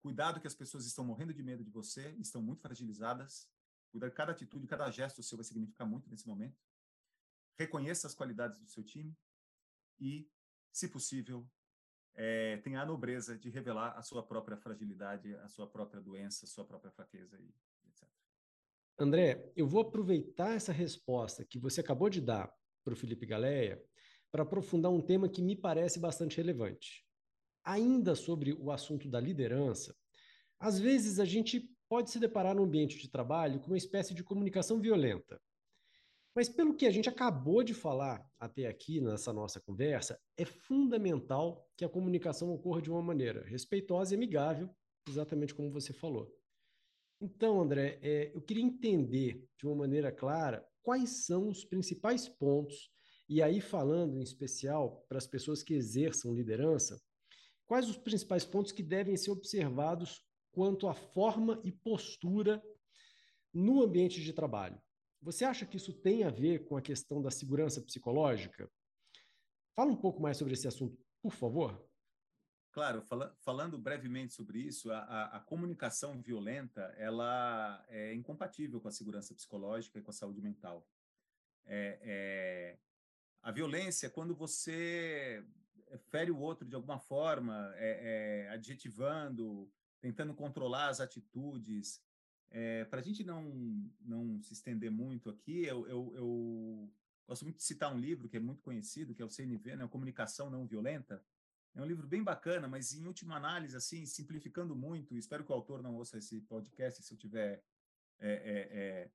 cuidado 0.00 0.40
que 0.40 0.46
as 0.46 0.54
pessoas 0.54 0.86
estão 0.86 1.04
morrendo 1.04 1.34
de 1.34 1.42
medo 1.42 1.62
de 1.62 1.70
você, 1.70 2.10
estão 2.18 2.40
muito 2.42 2.62
fragilizadas. 2.62 3.48
Cuidado, 3.90 4.12
cada 4.12 4.32
atitude, 4.32 4.66
cada 4.66 4.90
gesto 4.90 5.22
seu 5.22 5.36
vai 5.36 5.44
significar 5.44 5.86
muito 5.86 6.08
nesse 6.08 6.26
momento. 6.26 6.58
Reconheça 7.58 8.06
as 8.06 8.14
qualidades 8.14 8.58
do 8.58 8.68
seu 8.68 8.82
time 8.84 9.14
e, 9.98 10.30
se 10.72 10.88
possível, 10.88 11.46
é, 12.14 12.56
tenha 12.58 12.80
a 12.82 12.86
nobreza 12.86 13.38
de 13.38 13.50
revelar 13.50 13.96
a 13.96 14.02
sua 14.02 14.22
própria 14.22 14.56
fragilidade, 14.56 15.34
a 15.36 15.48
sua 15.48 15.66
própria 15.66 16.00
doença, 16.00 16.44
a 16.44 16.48
sua 16.48 16.64
própria 16.64 16.90
fraqueza 16.90 17.38
e 17.38 17.54
etc. 17.88 18.08
André, 18.98 19.50
eu 19.56 19.66
vou 19.66 19.80
aproveitar 19.80 20.54
essa 20.54 20.72
resposta 20.72 21.44
que 21.44 21.58
você 21.58 21.80
acabou 21.80 22.10
de 22.10 22.20
dar 22.20 22.52
para 22.84 22.92
o 22.92 22.96
Felipe 22.96 23.26
Galeia 23.26 23.82
para 24.30 24.42
aprofundar 24.42 24.92
um 24.92 25.00
tema 25.00 25.28
que 25.28 25.42
me 25.42 25.56
parece 25.56 25.98
bastante 25.98 26.36
relevante. 26.36 27.04
Ainda 27.64 28.14
sobre 28.14 28.52
o 28.52 28.70
assunto 28.70 29.08
da 29.08 29.20
liderança, 29.20 29.94
às 30.58 30.78
vezes 30.78 31.18
a 31.18 31.24
gente 31.24 31.68
pode 31.88 32.10
se 32.10 32.20
deparar 32.20 32.54
no 32.54 32.62
ambiente 32.62 32.98
de 32.98 33.10
trabalho 33.10 33.60
com 33.60 33.68
uma 33.68 33.78
espécie 33.78 34.14
de 34.14 34.22
comunicação 34.22 34.80
violenta. 34.80 35.40
Mas 36.34 36.48
pelo 36.48 36.74
que 36.74 36.86
a 36.86 36.90
gente 36.90 37.08
acabou 37.08 37.62
de 37.62 37.74
falar 37.74 38.24
até 38.38 38.66
aqui 38.66 39.00
nessa 39.00 39.32
nossa 39.32 39.60
conversa, 39.60 40.18
é 40.36 40.44
fundamental 40.44 41.68
que 41.76 41.84
a 41.84 41.88
comunicação 41.88 42.52
ocorra 42.52 42.80
de 42.80 42.90
uma 42.90 43.02
maneira 43.02 43.44
respeitosa 43.44 44.14
e 44.14 44.16
amigável, 44.16 44.70
exatamente 45.08 45.54
como 45.54 45.70
você 45.70 45.92
falou. 45.92 46.32
Então, 47.20 47.60
André, 47.60 47.98
é, 48.00 48.30
eu 48.34 48.40
queria 48.40 48.62
entender 48.62 49.44
de 49.58 49.66
uma 49.66 49.74
maneira 49.74 50.10
clara 50.12 50.66
quais 50.82 51.26
são 51.26 51.48
os 51.48 51.64
principais 51.64 52.28
pontos, 52.28 52.90
e 53.28 53.42
aí 53.42 53.60
falando 53.60 54.16
em 54.16 54.22
especial 54.22 55.04
para 55.08 55.18
as 55.18 55.26
pessoas 55.26 55.62
que 55.62 55.74
exerçam 55.74 56.34
liderança, 56.34 57.00
quais 57.66 57.88
os 57.88 57.98
principais 57.98 58.44
pontos 58.44 58.72
que 58.72 58.82
devem 58.82 59.16
ser 59.16 59.32
observados 59.32 60.24
quanto 60.50 60.88
à 60.88 60.94
forma 60.94 61.60
e 61.62 61.70
postura 61.70 62.62
no 63.52 63.82
ambiente 63.82 64.20
de 64.22 64.32
trabalho. 64.32 64.80
Você 65.22 65.44
acha 65.44 65.66
que 65.66 65.76
isso 65.76 65.92
tem 65.92 66.24
a 66.24 66.30
ver 66.30 66.66
com 66.66 66.76
a 66.76 66.82
questão 66.82 67.20
da 67.20 67.30
segurança 67.30 67.80
psicológica? 67.82 68.70
Fala 69.74 69.90
um 69.90 69.96
pouco 69.96 70.20
mais 70.20 70.36
sobre 70.36 70.54
esse 70.54 70.66
assunto, 70.66 70.98
por 71.22 71.32
favor. 71.32 71.86
Claro, 72.72 73.02
fala, 73.02 73.36
falando 73.40 73.78
brevemente 73.78 74.32
sobre 74.32 74.60
isso, 74.60 74.92
a, 74.92 75.24
a, 75.24 75.40
comunicação 75.40 76.22
violenta 76.22 76.82
ela 76.96 77.84
é 77.88 78.14
incompatível 78.14 78.80
com 78.80 78.86
a 78.86 78.92
segurança 78.92 79.34
psicológica 79.34 79.98
e 79.98 80.02
com 80.02 80.10
a 80.10 80.14
saúde 80.14 80.40
mental. 80.40 80.86
É, 81.66 81.98
é, 82.02 82.78
a 83.42 83.50
violência 83.50 84.08
quando 84.08 84.34
você 84.36 85.44
fere 86.10 86.30
o 86.30 86.38
outro 86.38 86.66
de 86.66 86.76
alguma 86.76 87.00
forma, 87.00 87.72
é, 87.74 88.46
é 88.46 88.50
adjetivando, 88.50 89.68
tentando 90.00 90.32
controlar 90.32 90.88
as 90.88 91.00
atitudes. 91.00 92.00
É, 92.50 92.84
Para 92.86 93.00
a 93.00 93.02
gente 93.02 93.22
não, 93.22 93.44
não 94.00 94.42
se 94.42 94.52
estender 94.52 94.90
muito 94.90 95.30
aqui, 95.30 95.64
eu, 95.64 95.86
eu, 95.86 96.12
eu, 96.16 96.92
gosto 97.26 97.44
muito 97.44 97.58
de 97.58 97.62
citar 97.62 97.94
um 97.94 97.98
livro 97.98 98.28
que 98.28 98.36
é 98.36 98.40
muito 98.40 98.62
conhecido, 98.62 99.14
que 99.14 99.22
é 99.22 99.24
o 99.24 99.30
CNV, 99.30 99.76
né, 99.76 99.86
Comunicação 99.88 100.50
Não 100.50 100.66
Violenta, 100.66 101.24
é 101.74 101.80
um 101.80 101.86
livro 101.86 102.06
bem 102.06 102.22
bacana, 102.22 102.66
mas 102.66 102.92
em 102.92 103.06
última 103.06 103.36
análise, 103.36 103.76
assim, 103.76 104.04
simplificando 104.04 104.74
muito, 104.74 105.16
espero 105.16 105.44
que 105.44 105.52
o 105.52 105.54
autor 105.54 105.82
não 105.82 105.94
ouça 105.94 106.18
esse 106.18 106.40
podcast 106.40 107.02
se 107.02 107.12
eu 107.12 107.16
estiver 107.16 107.62
é, 108.18 108.32
é, 108.32 108.78
é, 108.78 109.10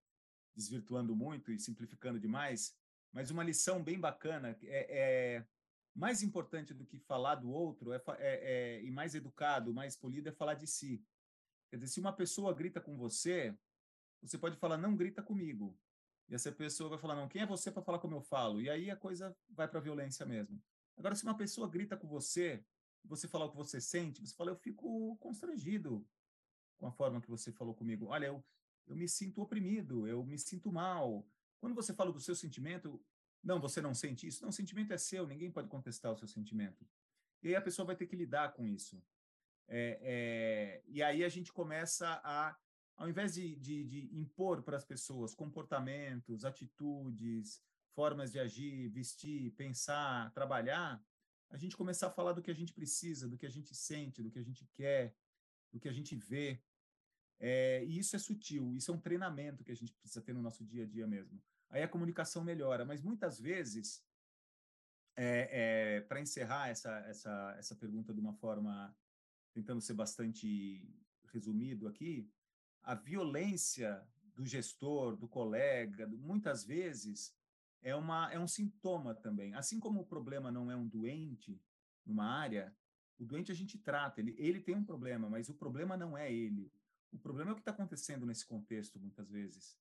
desvirtuando 0.56 1.14
muito 1.14 1.52
e 1.52 1.60
simplificando 1.60 2.18
demais, 2.18 2.74
mas 3.12 3.30
uma 3.30 3.44
lição 3.44 3.84
bem 3.84 4.00
bacana 4.00 4.58
é, 4.64 5.38
é 5.38 5.48
mais 5.94 6.22
importante 6.22 6.74
do 6.74 6.86
que 6.86 7.00
falar 7.00 7.36
do 7.36 7.50
outro 7.50 7.94
é, 7.94 7.98
é, 7.98 8.14
é, 8.20 8.84
e 8.84 8.92
mais 8.92 9.16
educado, 9.16 9.74
mais 9.74 9.96
polido 9.96 10.28
é 10.28 10.32
falar 10.32 10.56
de 10.56 10.68
si. 10.68 11.04
Quer 11.70 11.78
dizer, 11.78 11.88
se 11.88 12.00
uma 12.00 12.14
pessoa 12.14 12.54
grita 12.54 12.80
com 12.80 12.96
você, 12.96 13.58
você 14.22 14.38
pode 14.38 14.58
falar, 14.58 14.78
não 14.78 14.96
grita 14.96 15.22
comigo. 15.22 15.78
E 16.28 16.36
essa 16.36 16.52
pessoa 16.52 16.90
vai 16.90 17.00
falar, 17.00 17.16
não, 17.16 17.28
quem 17.28 17.42
é 17.42 17.46
você 17.46 17.72
para 17.72 17.84
falar 17.84 18.00
como 18.00 18.16
eu 18.16 18.22
falo? 18.22 18.62
E 18.62 18.70
aí 18.70 18.90
a 18.90 18.96
coisa 18.96 19.36
vai 19.50 19.68
para 19.68 19.80
a 19.80 19.84
violência 19.84 20.26
mesmo. 20.26 20.62
Agora, 20.98 21.16
se 21.16 21.24
uma 21.24 21.38
pessoa 21.38 21.70
grita 21.70 21.96
com 21.96 22.08
você, 22.08 22.64
você 23.04 23.28
falar 23.28 23.46
o 23.46 23.52
que 23.52 23.58
você 23.58 23.80
sente, 23.80 24.22
você 24.22 24.34
fala, 24.34 24.52
eu 24.52 24.56
fico 24.56 25.16
constrangido 25.18 26.08
com 26.78 26.88
a 26.88 26.92
forma 26.92 27.22
que 27.22 27.30
você 27.30 27.52
falou 27.52 27.76
comigo. 27.76 28.08
Olha, 28.08 28.28
eu, 28.28 28.44
eu 28.88 28.96
me 28.96 29.08
sinto 29.08 29.42
oprimido, 29.42 30.08
eu 30.08 30.24
me 30.24 30.38
sinto 30.40 30.72
mal. 30.72 31.28
Quando 31.60 31.76
você 31.76 31.94
fala 31.94 32.12
do 32.12 32.20
seu 32.20 32.36
sentimento, 32.36 33.04
não, 33.44 33.60
você 33.60 33.82
não 33.82 33.94
sente 33.94 34.28
isso. 34.28 34.42
Não, 34.42 34.50
o 34.50 34.54
sentimento 34.54 34.92
é 34.94 34.98
seu, 34.98 35.28
ninguém 35.28 35.52
pode 35.52 35.68
contestar 35.68 36.12
o 36.12 36.18
seu 36.18 36.28
sentimento. 36.28 36.86
E 37.44 37.50
aí 37.50 37.56
a 37.56 37.62
pessoa 37.62 37.86
vai 37.86 37.96
ter 37.96 38.08
que 38.08 38.16
lidar 38.16 38.54
com 38.54 38.66
isso. 38.66 39.02
É, 39.68 40.00
é, 40.02 40.84
e 40.88 41.02
aí 41.02 41.24
a 41.24 41.30
gente 41.30 41.52
começa 41.52 42.22
a, 42.24 42.56
ao 42.98 43.10
invés 43.10 43.34
de, 43.34 43.56
de, 43.56 43.84
de 43.84 44.18
impor 44.18 44.62
para 44.64 44.78
as 44.78 44.86
pessoas 44.86 45.34
comportamentos, 45.34 46.46
atitudes, 46.46 47.62
formas 47.94 48.32
de 48.32 48.40
agir, 48.40 48.90
vestir, 48.90 49.52
pensar, 49.52 50.32
trabalhar, 50.34 51.02
a 51.50 51.58
gente 51.58 51.78
começar 51.78 52.08
a 52.08 52.12
falar 52.12 52.34
do 52.34 52.42
que 52.42 52.52
a 52.52 52.56
gente 52.56 52.74
precisa, 52.74 53.30
do 53.30 53.38
que 53.38 53.46
a 53.46 53.50
gente 53.50 53.74
sente, 53.74 54.22
do 54.22 54.30
que 54.30 54.40
a 54.40 54.44
gente 54.44 54.66
quer, 54.74 55.16
do 55.72 55.80
que 55.80 55.88
a 55.88 55.94
gente 55.94 56.16
vê. 56.16 56.62
É, 57.40 57.84
e 57.86 57.98
isso 57.98 58.16
é 58.16 58.20
sutil, 58.20 58.76
isso 58.76 58.92
é 58.92 58.94
um 58.94 59.00
treinamento 59.00 59.64
que 59.64 59.72
a 59.72 59.76
gente 59.76 59.94
precisa 59.94 60.22
ter 60.22 60.34
no 60.34 60.42
nosso 60.42 60.64
dia 60.64 60.84
a 60.84 60.88
dia 60.88 61.08
mesmo. 61.08 61.42
Aí 61.70 61.84
a 61.84 61.88
comunicação 61.88 62.44
melhora, 62.44 62.86
mas 62.86 63.02
muitas 63.02 63.40
vezes, 63.40 64.04
é, 65.16 65.98
é, 65.98 66.02
para 66.02 66.22
encerrar 66.22 66.70
essa, 66.70 66.92
essa, 67.08 67.56
essa 67.58 67.76
pergunta 67.76 68.14
de 68.14 68.20
uma 68.20 68.34
forma, 68.34 68.96
tentando 69.56 69.80
ser 69.80 69.94
bastante 69.94 70.86
resumido 71.32 71.88
aqui, 71.88 72.30
a 72.84 72.94
violência 72.94 74.06
do 74.36 74.46
gestor, 74.46 75.16
do 75.16 75.30
colega, 75.30 76.06
muitas 76.08 76.66
vezes 76.66 77.34
é, 77.82 77.96
uma, 77.96 78.30
é 78.34 78.38
um 78.38 78.48
sintoma 78.48 79.16
também. 79.16 79.54
Assim 79.56 79.80
como 79.80 80.02
o 80.02 80.06
problema 80.06 80.52
não 80.52 80.70
é 80.70 80.76
um 80.76 80.86
doente 80.86 81.58
numa 82.06 82.26
área, 82.26 82.76
o 83.18 83.24
doente 83.24 83.50
a 83.50 83.56
gente 83.56 83.78
trata, 83.78 84.20
ele, 84.20 84.36
ele 84.38 84.60
tem 84.60 84.76
um 84.76 84.84
problema, 84.84 85.30
mas 85.30 85.48
o 85.48 85.54
problema 85.54 85.96
não 85.96 86.18
é 86.18 86.32
ele. 86.32 86.70
O 87.14 87.18
problema 87.18 87.52
é 87.52 87.54
o 87.54 87.56
que 87.56 87.62
está 87.62 87.72
acontecendo 87.72 88.26
nesse 88.26 88.46
contexto, 88.46 89.00
muitas 89.00 89.32
vezes. 89.32 89.80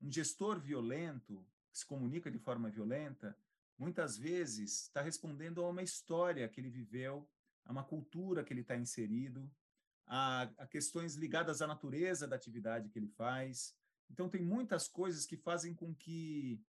Um 0.00 0.12
gestor 0.12 0.60
violento, 0.60 1.42
que 1.72 1.78
se 1.78 1.86
comunica 1.86 2.30
de 2.30 2.38
forma 2.38 2.68
violenta, 2.68 3.34
muitas 3.78 4.18
vezes 4.18 4.82
está 4.82 5.00
respondendo 5.00 5.64
a 5.64 5.70
uma 5.70 5.82
história 5.82 6.46
que 6.50 6.60
ele 6.60 6.68
viveu, 6.68 7.26
a 7.66 7.72
uma 7.72 7.84
cultura 7.84 8.42
que 8.42 8.52
ele 8.52 8.62
está 8.62 8.76
inserido, 8.76 9.50
a, 10.06 10.42
a 10.56 10.66
questões 10.66 11.16
ligadas 11.16 11.60
à 11.60 11.66
natureza 11.66 12.26
da 12.26 12.36
atividade 12.36 12.88
que 12.88 12.98
ele 12.98 13.08
faz. 13.08 13.76
Então, 14.08 14.28
tem 14.28 14.40
muitas 14.40 14.88
coisas 14.88 15.26
que 15.26 15.36
fazem 15.36 15.74
com 15.74 15.94
que 15.94 16.62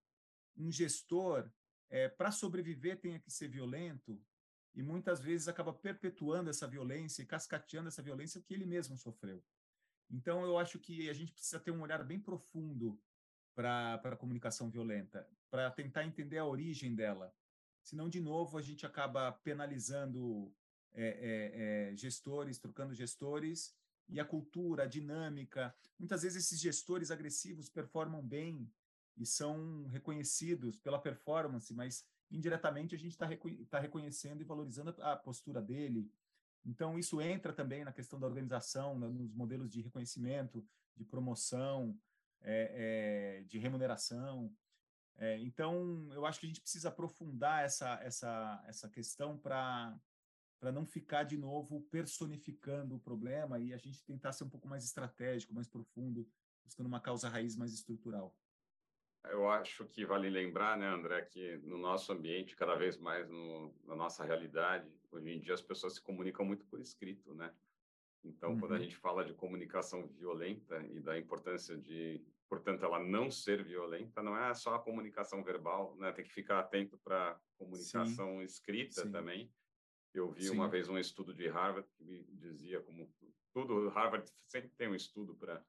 um 0.58 0.72
gestor, 0.72 1.50
é, 1.90 2.10
para 2.10 2.32
sobreviver, 2.32 3.00
tenha 3.00 3.20
que 3.20 3.32
ser 3.32 3.48
violento 3.48 4.20
e 4.74 4.82
muitas 4.82 5.22
vezes 5.22 5.48
acaba 5.48 5.72
perpetuando 5.72 6.50
essa 6.50 6.68
violência 6.68 7.22
e 7.22 7.26
cascateando 7.26 7.88
essa 7.88 8.02
violência 8.02 8.42
que 8.42 8.54
ele 8.54 8.66
mesmo 8.66 8.98
sofreu. 8.98 9.44
Então, 10.10 10.44
eu 10.44 10.58
acho 10.58 10.80
que 10.80 11.10
a 11.10 11.14
gente 11.14 11.32
precisa 11.32 11.60
ter 11.60 11.72
um 11.72 11.82
olhar 11.82 12.04
bem 12.04 12.20
profundo 12.20 13.00
para 13.54 13.96
a 13.96 14.16
comunicação 14.16 14.70
violenta, 14.70 15.28
para 15.50 15.70
tentar 15.72 16.06
entender 16.06 16.38
a 16.38 16.46
origem 16.46 16.96
dela. 16.96 17.34
Senão, 17.84 18.10
de 18.10 18.20
novo, 18.20 18.58
a 18.58 18.62
gente 18.62 18.86
acaba 18.86 19.32
penalizando 19.32 20.54
é, 20.98 21.06
é, 21.06 21.92
é, 21.92 21.96
gestores, 21.96 22.58
trocando 22.58 22.94
gestores, 22.94 23.74
e 24.10 24.20
a 24.20 24.26
cultura, 24.26 24.84
a 24.84 24.88
dinâmica. 24.88 25.74
Muitas 26.00 26.24
vezes 26.24 26.46
esses 26.46 26.60
gestores 26.60 27.12
agressivos 27.12 27.70
performam 27.70 28.22
bem 28.22 28.70
e 29.16 29.26
são 29.26 29.86
reconhecidos 29.88 30.78
pela 30.78 31.00
performance, 31.00 31.74
mas 31.74 32.06
indiretamente 32.32 32.96
a 32.96 32.98
gente 32.98 33.12
está 33.12 33.28
tá 33.70 33.80
reconhecendo 33.80 34.42
e 34.42 34.46
valorizando 34.46 34.96
a 35.02 35.16
postura 35.16 35.62
dele. 35.62 36.12
Então, 36.66 36.98
isso 36.98 37.22
entra 37.22 37.54
também 37.54 37.86
na 37.86 37.94
questão 37.94 38.20
da 38.20 38.28
organização, 38.28 38.98
nos 38.98 39.34
modelos 39.34 39.70
de 39.70 39.82
reconhecimento, 39.82 40.66
de 40.96 41.06
promoção, 41.06 41.98
é, 42.42 43.40
é, 43.40 43.44
de 43.44 43.58
remuneração. 43.58 44.52
É, 45.18 45.40
então, 45.40 46.10
eu 46.14 46.26
acho 46.26 46.40
que 46.40 46.46
a 46.46 46.50
gente 46.50 46.62
precisa 46.62 46.90
aprofundar 46.90 47.64
essa, 47.64 48.00
essa, 48.04 48.64
essa 48.68 48.90
questão 48.90 49.38
para 49.38 49.98
para 50.60 50.72
não 50.72 50.86
ficar 50.86 51.24
de 51.24 51.38
novo 51.38 51.82
personificando 51.92 52.96
o 52.96 53.00
problema 53.00 53.60
e 53.60 53.74
a 53.74 53.78
gente 53.78 54.04
tentar 54.04 54.32
ser 54.32 54.44
um 54.44 54.50
pouco 54.50 54.68
mais 54.68 54.84
estratégico, 54.84 55.54
mais 55.54 55.68
profundo, 55.68 56.28
buscando 56.64 56.88
uma 56.88 57.00
causa 57.00 57.30
raiz 57.30 57.56
mais 57.56 57.74
estrutural. 57.74 58.36
Eu 59.26 59.50
acho 59.50 59.86
que 59.86 60.06
vale 60.06 60.30
lembrar, 60.30 60.78
né, 60.78 60.88
André, 60.88 61.22
que 61.24 61.58
no 61.58 61.78
nosso 61.78 62.12
ambiente, 62.14 62.56
cada 62.56 62.76
vez 62.76 62.98
mais 62.98 63.28
no, 63.28 63.74
na 63.86 63.96
nossa 63.96 64.24
realidade, 64.24 64.90
hoje 65.12 65.30
em 65.30 65.40
dia 65.40 65.54
as 65.54 65.62
pessoas 65.62 65.96
se 65.96 66.02
comunicam 66.02 66.46
muito 66.46 66.66
por 66.66 66.80
escrito, 66.80 67.34
né? 67.34 67.54
Então, 68.24 68.52
uhum. 68.52 68.60
quando 68.60 68.74
a 68.74 68.76
uhum. 68.76 68.84
gente 68.84 68.96
fala 68.96 69.24
de 69.24 69.34
comunicação 69.34 70.08
violenta 70.08 70.78
e 70.88 71.00
da 71.00 71.18
importância 71.18 71.78
de, 71.78 72.22
portanto, 72.50 72.84
ela 72.84 73.04
não 73.04 73.30
ser 73.30 73.64
violenta, 73.64 74.24
não 74.24 74.38
é 74.38 74.54
só 74.54 74.76
a 74.76 74.80
comunicação 74.80 75.44
verbal, 75.44 75.96
né? 75.98 76.12
Tem 76.12 76.26
que 76.26 76.34
ficar 76.34 76.60
atento 76.60 76.98
para 76.98 77.32
a 77.32 77.40
comunicação 77.58 78.40
Sim. 78.40 78.44
escrita 78.44 79.02
Sim. 79.02 79.12
também. 79.12 79.52
Eu 80.18 80.32
vi 80.32 80.46
Sim. 80.46 80.56
uma 80.56 80.68
vez 80.68 80.90
um 80.90 80.98
estudo 80.98 81.34
de 81.34 81.48
Harvard 81.48 81.88
que 81.96 82.04
me 82.04 82.24
dizia 82.32 82.82
como 82.82 83.08
tudo 83.54 83.90
Harvard 83.90 84.28
sempre 84.48 84.70
tem 84.70 84.88
um 84.88 84.96
estudo 84.96 85.36
para 85.36 85.64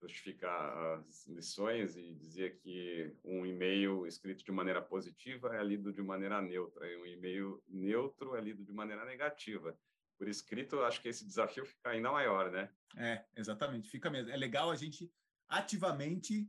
justificar 0.00 0.76
as 0.94 1.26
lições 1.26 1.96
e 1.96 2.14
dizia 2.14 2.48
que 2.48 3.12
um 3.24 3.44
e-mail 3.44 4.06
escrito 4.06 4.44
de 4.44 4.52
maneira 4.52 4.80
positiva 4.80 5.56
é 5.56 5.64
lido 5.64 5.92
de 5.92 6.00
maneira 6.00 6.40
neutra 6.40 6.86
e 6.86 6.96
um 6.96 7.06
e-mail 7.06 7.60
neutro 7.66 8.36
é 8.36 8.40
lido 8.40 8.64
de 8.64 8.72
maneira 8.72 9.04
negativa. 9.04 9.76
Por 10.16 10.28
escrito, 10.28 10.80
acho 10.82 11.02
que 11.02 11.08
esse 11.08 11.24
desafio 11.24 11.64
fica 11.64 11.90
ainda 11.90 12.12
maior, 12.12 12.50
né? 12.50 12.70
É, 12.96 13.24
exatamente, 13.36 13.88
fica 13.88 14.10
mesmo. 14.10 14.30
É 14.30 14.36
legal 14.36 14.70
a 14.70 14.76
gente 14.76 15.12
ativamente 15.48 16.48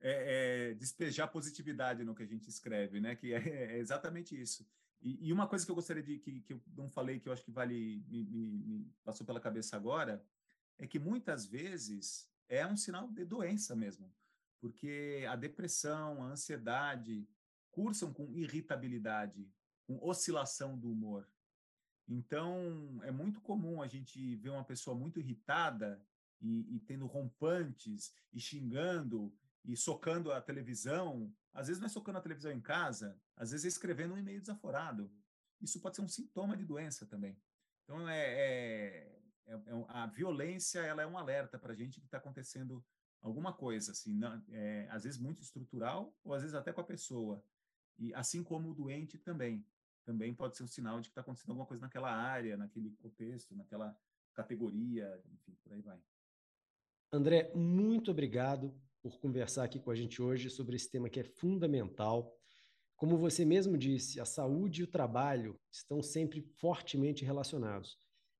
é, 0.00 0.70
é, 0.70 0.74
despejar 0.74 1.28
positividade 1.28 2.04
no 2.04 2.14
que 2.14 2.22
a 2.22 2.26
gente 2.26 2.48
escreve, 2.48 3.00
né? 3.00 3.16
Que 3.16 3.32
é, 3.32 3.74
é 3.74 3.78
exatamente 3.78 4.38
isso. 4.38 4.66
E, 5.02 5.28
e, 5.28 5.32
uma 5.32 5.46
coisa 5.46 5.64
que 5.64 5.70
eu 5.70 5.74
gostaria 5.74 6.02
de 6.02 6.18
que, 6.18 6.40
que 6.42 6.52
eu 6.52 6.62
não 6.76 6.90
falei 6.90 7.18
que 7.18 7.28
eu 7.28 7.32
acho 7.32 7.42
que 7.42 7.50
vale 7.50 8.04
me, 8.06 8.24
me, 8.24 8.58
me 8.58 8.94
passou 9.02 9.26
pela 9.26 9.40
cabeça 9.40 9.76
agora 9.76 10.22
é 10.78 10.86
que 10.86 10.98
muitas 10.98 11.46
vezes 11.46 12.30
é 12.48 12.66
um 12.66 12.76
sinal 12.76 13.08
de 13.08 13.24
doença 13.24 13.74
mesmo, 13.74 14.12
porque 14.60 15.24
a 15.28 15.36
depressão, 15.36 16.22
a 16.22 16.26
ansiedade 16.26 17.28
cursam 17.70 18.12
com 18.12 18.30
irritabilidade, 18.32 19.48
com 19.86 19.98
oscilação 20.02 20.76
do 20.76 20.90
humor. 20.90 21.28
Então, 22.08 23.00
é 23.04 23.10
muito 23.10 23.40
comum 23.40 23.80
a 23.80 23.86
gente 23.86 24.36
ver 24.36 24.50
uma 24.50 24.64
pessoa 24.64 24.96
muito 24.96 25.20
irritada 25.20 26.04
e, 26.40 26.76
e 26.76 26.80
tendo 26.80 27.06
rompantes 27.06 28.12
e 28.32 28.40
xingando 28.40 29.32
e 29.64 29.76
socando 29.76 30.32
a 30.32 30.40
televisão. 30.40 31.32
Às 31.52 31.68
vezes 31.68 31.80
não 31.80 31.86
é 31.86 31.90
socando 31.90 32.18
a 32.18 32.22
televisão 32.22 32.50
em 32.50 32.60
casa, 32.60 33.16
às 33.40 33.50
vezes 33.50 33.64
escrevendo 33.64 34.14
um 34.14 34.18
e-mail 34.18 34.40
desaforado. 34.40 35.10
Isso 35.60 35.80
pode 35.80 35.96
ser 35.96 36.02
um 36.02 36.08
sintoma 36.08 36.56
de 36.56 36.64
doença 36.64 37.06
também. 37.06 37.36
Então, 37.84 38.08
é, 38.08 38.20
é 38.20 39.20
é, 39.50 39.54
é, 39.54 39.84
a 39.88 40.06
violência 40.06 40.78
ela 40.80 41.02
é 41.02 41.06
um 41.06 41.18
alerta 41.18 41.58
para 41.58 41.72
a 41.72 41.76
gente 41.76 42.00
que 42.00 42.06
está 42.06 42.18
acontecendo 42.18 42.84
alguma 43.20 43.52
coisa, 43.52 43.92
assim, 43.92 44.18
é, 44.50 44.86
às 44.90 45.02
vezes 45.02 45.18
muito 45.18 45.42
estrutural 45.42 46.14
ou 46.24 46.32
às 46.32 46.42
vezes 46.42 46.54
até 46.54 46.72
com 46.72 46.80
a 46.80 46.84
pessoa. 46.84 47.44
E 47.98 48.14
assim 48.14 48.42
como 48.42 48.70
o 48.70 48.74
doente 48.74 49.18
também. 49.18 49.66
também 50.04 50.32
pode 50.32 50.56
ser 50.56 50.62
um 50.62 50.68
sinal 50.68 51.00
de 51.00 51.08
que 51.08 51.10
está 51.10 51.20
acontecendo 51.20 51.50
alguma 51.50 51.66
coisa 51.66 51.82
naquela 51.82 52.10
área, 52.10 52.56
naquele 52.56 52.90
contexto, 52.92 53.54
naquela 53.54 53.94
categoria, 54.32 55.20
enfim, 55.32 55.54
por 55.62 55.72
aí 55.72 55.82
vai. 55.82 56.00
André, 57.12 57.52
muito 57.54 58.10
obrigado 58.10 58.72
por 59.02 59.18
conversar 59.18 59.64
aqui 59.64 59.80
com 59.80 59.90
a 59.90 59.94
gente 59.94 60.22
hoje 60.22 60.48
sobre 60.48 60.76
esse 60.76 60.88
tema 60.90 61.10
que 61.10 61.20
é 61.20 61.24
fundamental. 61.24 62.39
Como 63.00 63.16
você 63.16 63.46
mesmo 63.46 63.78
disse, 63.78 64.20
a 64.20 64.26
saúde 64.26 64.82
e 64.82 64.84
o 64.84 64.86
trabalho 64.86 65.58
estão 65.72 66.02
sempre 66.02 66.42
fortemente 66.58 67.24
relacionados. 67.24 67.96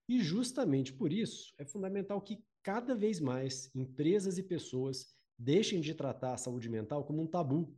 E 0.07 0.23
justamente 0.23 0.93
por 0.93 1.11
isso 1.11 1.55
é 1.57 1.65
fundamental 1.65 2.21
que 2.21 2.45
cada 2.63 2.95
vez 2.95 3.21
mais 3.21 3.75
empresas 3.75 4.37
e 4.37 4.43
pessoas 4.43 5.17
deixem 5.39 5.81
de 5.81 5.95
tratar 5.95 6.35
a 6.35 6.37
saúde 6.37 6.69
mental 6.69 7.07
como 7.07 7.23
um 7.23 7.27
tabu 7.27 7.75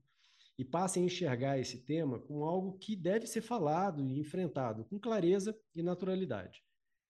e 0.59 0.65
passem 0.65 1.05
a 1.05 1.07
enxergar 1.07 1.57
esse 1.57 1.85
tema 1.85 2.19
como 2.19 2.43
algo 2.43 2.77
que 2.79 2.97
deve 2.97 3.29
ser 3.29 3.43
falado 3.43 4.05
e 4.05 4.19
enfrentado 4.19 4.85
com 4.87 4.99
clareza 4.99 5.57
e 5.77 5.85
naturalidade. 5.85 6.65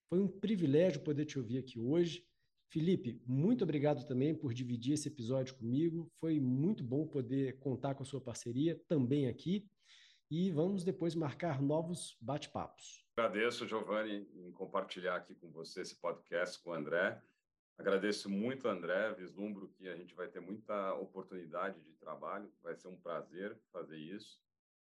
Foi 0.07 0.21
um 0.21 0.29
privilégio 0.29 1.03
poder 1.03 1.25
te 1.25 1.39
ouvir 1.39 1.57
aqui 1.57 1.81
hoje. 1.81 2.27
Felipe, 2.73 3.21
muito 3.27 3.65
obrigado 3.65 4.07
também 4.07 4.35
por 4.35 4.55
dividir 4.55 4.95
esse 4.95 5.07
episódio 5.07 5.55
comigo. 5.55 6.11
Foi 6.19 6.41
muito 6.41 6.83
bom 6.83 7.07
poder 7.07 7.59
contar 7.59 7.95
com 7.95 8.03
a 8.03 8.07
sua 8.07 8.19
parceria 8.19 8.83
também 8.89 9.29
aqui. 9.29 9.69
E 10.31 10.51
vamos 10.51 10.83
depois 10.83 11.15
marcar 11.15 11.61
novos 11.61 12.17
bate-papos. 12.19 13.05
Agradeço, 13.15 13.69
Giovanni, 13.69 14.27
em 14.35 14.51
compartilhar 14.53 15.17
aqui 15.17 15.35
com 15.35 15.51
você 15.51 15.83
esse 15.83 15.97
podcast 15.97 16.63
com 16.63 16.71
o 16.71 16.73
André. 16.73 17.21
Agradeço 17.77 18.31
muito, 18.31 18.67
André. 18.67 19.13
Vislumbro 19.13 19.69
que 19.69 19.87
a 19.87 19.95
gente 19.95 20.15
vai 20.15 20.29
ter 20.29 20.41
muita 20.41 20.95
oportunidade 20.95 21.79
de 21.79 21.93
trabalho. 21.97 22.51
Vai 22.63 22.75
ser 22.75 22.89
um 22.89 22.97
prazer 22.97 23.55
fazer 23.71 23.99
isso. 23.99 24.41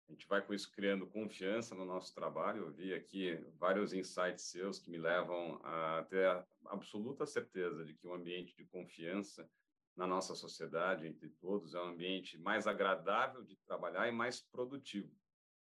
A 0.07 0.11
gente 0.11 0.27
vai 0.27 0.41
com 0.41 0.53
isso 0.53 0.71
criando 0.71 1.07
confiança 1.07 1.73
no 1.73 1.85
nosso 1.85 2.13
trabalho. 2.13 2.65
Eu 2.65 2.71
vi 2.71 2.93
aqui 2.93 3.35
vários 3.57 3.91
insights 3.91 4.45
seus 4.45 4.79
que 4.79 4.89
me 4.89 4.97
levam 4.97 5.59
a 5.63 6.05
ter 6.09 6.27
a 6.27 6.45
absoluta 6.67 7.25
certeza 7.25 7.83
de 7.83 7.93
que 7.93 8.07
um 8.07 8.13
ambiente 8.13 8.55
de 8.55 8.65
confiança 8.65 9.49
na 9.95 10.05
nossa 10.05 10.35
sociedade, 10.35 11.07
entre 11.07 11.29
todos, 11.29 11.73
é 11.73 11.79
um 11.79 11.89
ambiente 11.89 12.37
mais 12.37 12.67
agradável 12.67 13.43
de 13.43 13.55
trabalhar 13.65 14.07
e 14.07 14.11
mais 14.11 14.41
produtivo 14.41 15.11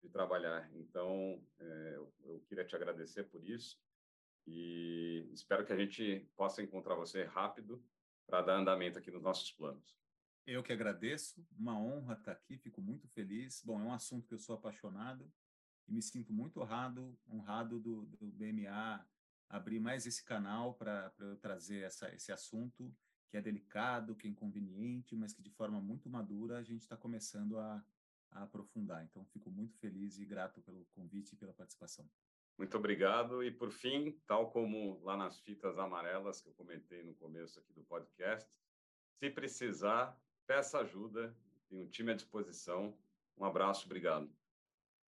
de 0.03 0.09
trabalhar. 0.09 0.71
Então, 0.75 1.43
é, 1.59 1.95
eu 2.25 2.41
queria 2.49 2.65
te 2.65 2.75
agradecer 2.75 3.25
por 3.25 3.45
isso 3.45 3.79
e 4.47 5.29
espero 5.33 5.67
que 5.67 5.73
a 5.73 5.77
gente 5.77 6.27
possa 6.37 6.63
encontrar 6.63 6.95
você 6.95 7.25
rápido 7.25 7.83
para 8.27 8.41
dar 8.41 8.57
andamento 8.57 8.99
aqui 8.99 9.11
nos 9.11 9.23
nossos 9.23 9.53
planos. 9.53 9.99
Eu 10.47 10.63
que 10.63 10.73
agradeço, 10.73 11.47
uma 11.57 11.79
honra 11.79 12.15
estar 12.15 12.33
aqui, 12.33 12.57
fico 12.57 12.81
muito 12.81 13.07
feliz. 13.09 13.63
Bom, 13.65 13.81
é 13.81 13.85
um 13.85 13.93
assunto 13.93 14.27
que 14.27 14.35
eu 14.35 14.39
sou 14.39 14.57
apaixonado 14.57 15.31
e 15.87 15.93
me 15.93 16.03
sinto 16.03 16.33
muito 16.33 16.61
honrado, 16.61 17.19
honrado 17.29 17.79
do, 17.79 18.07
do 18.07 18.27
BMA 18.33 19.07
abrir 19.51 19.81
mais 19.81 20.07
esse 20.07 20.25
canal 20.25 20.75
para 20.75 21.13
eu 21.19 21.37
trazer 21.37 21.81
essa, 21.81 22.15
esse 22.15 22.31
assunto 22.31 22.95
que 23.29 23.37
é 23.37 23.43
delicado, 23.43 24.15
que 24.15 24.27
é 24.27 24.31
inconveniente, 24.31 25.17
mas 25.17 25.33
que 25.33 25.43
de 25.43 25.51
forma 25.51 25.81
muito 25.81 26.09
madura 26.09 26.59
a 26.59 26.63
gente 26.63 26.83
está 26.83 26.97
começando 26.97 27.59
a, 27.59 27.85
a 28.31 28.43
aprofundar. 28.45 29.05
Então, 29.05 29.25
fico 29.27 29.51
muito 29.51 29.77
feliz 29.79 30.19
e 30.19 30.25
grato 30.25 30.61
pelo 30.63 30.85
convite 30.95 31.33
e 31.33 31.37
pela 31.37 31.53
participação. 31.53 32.09
Muito 32.57 32.77
obrigado. 32.77 33.43
E, 33.43 33.51
por 33.51 33.71
fim, 33.71 34.13
tal 34.27 34.51
como 34.51 35.01
lá 35.03 35.17
nas 35.17 35.41
fitas 35.41 35.79
amarelas 35.79 36.41
que 36.41 36.49
eu 36.49 36.55
comentei 36.55 37.03
no 37.03 37.15
começo 37.15 37.59
aqui 37.59 37.73
do 37.73 37.83
podcast, 37.85 38.49
se 39.19 39.31
precisar, 39.31 40.21
peça 40.51 40.81
ajuda, 40.81 41.33
tem 41.69 41.81
um 41.81 41.87
time 41.87 42.11
à 42.11 42.15
disposição. 42.15 42.93
Um 43.39 43.45
abraço, 43.45 43.87
obrigado. 43.87 44.29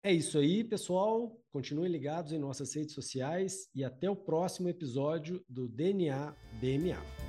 É 0.01 0.11
isso 0.11 0.39
aí, 0.39 0.63
pessoal. 0.63 1.39
Continuem 1.51 1.91
ligados 1.91 2.31
em 2.31 2.39
nossas 2.39 2.73
redes 2.73 2.95
sociais 2.95 3.69
e 3.75 3.83
até 3.83 4.09
o 4.09 4.15
próximo 4.15 4.67
episódio 4.67 5.45
do 5.47 5.67
DNA 5.67 6.35
BMA. 6.59 7.26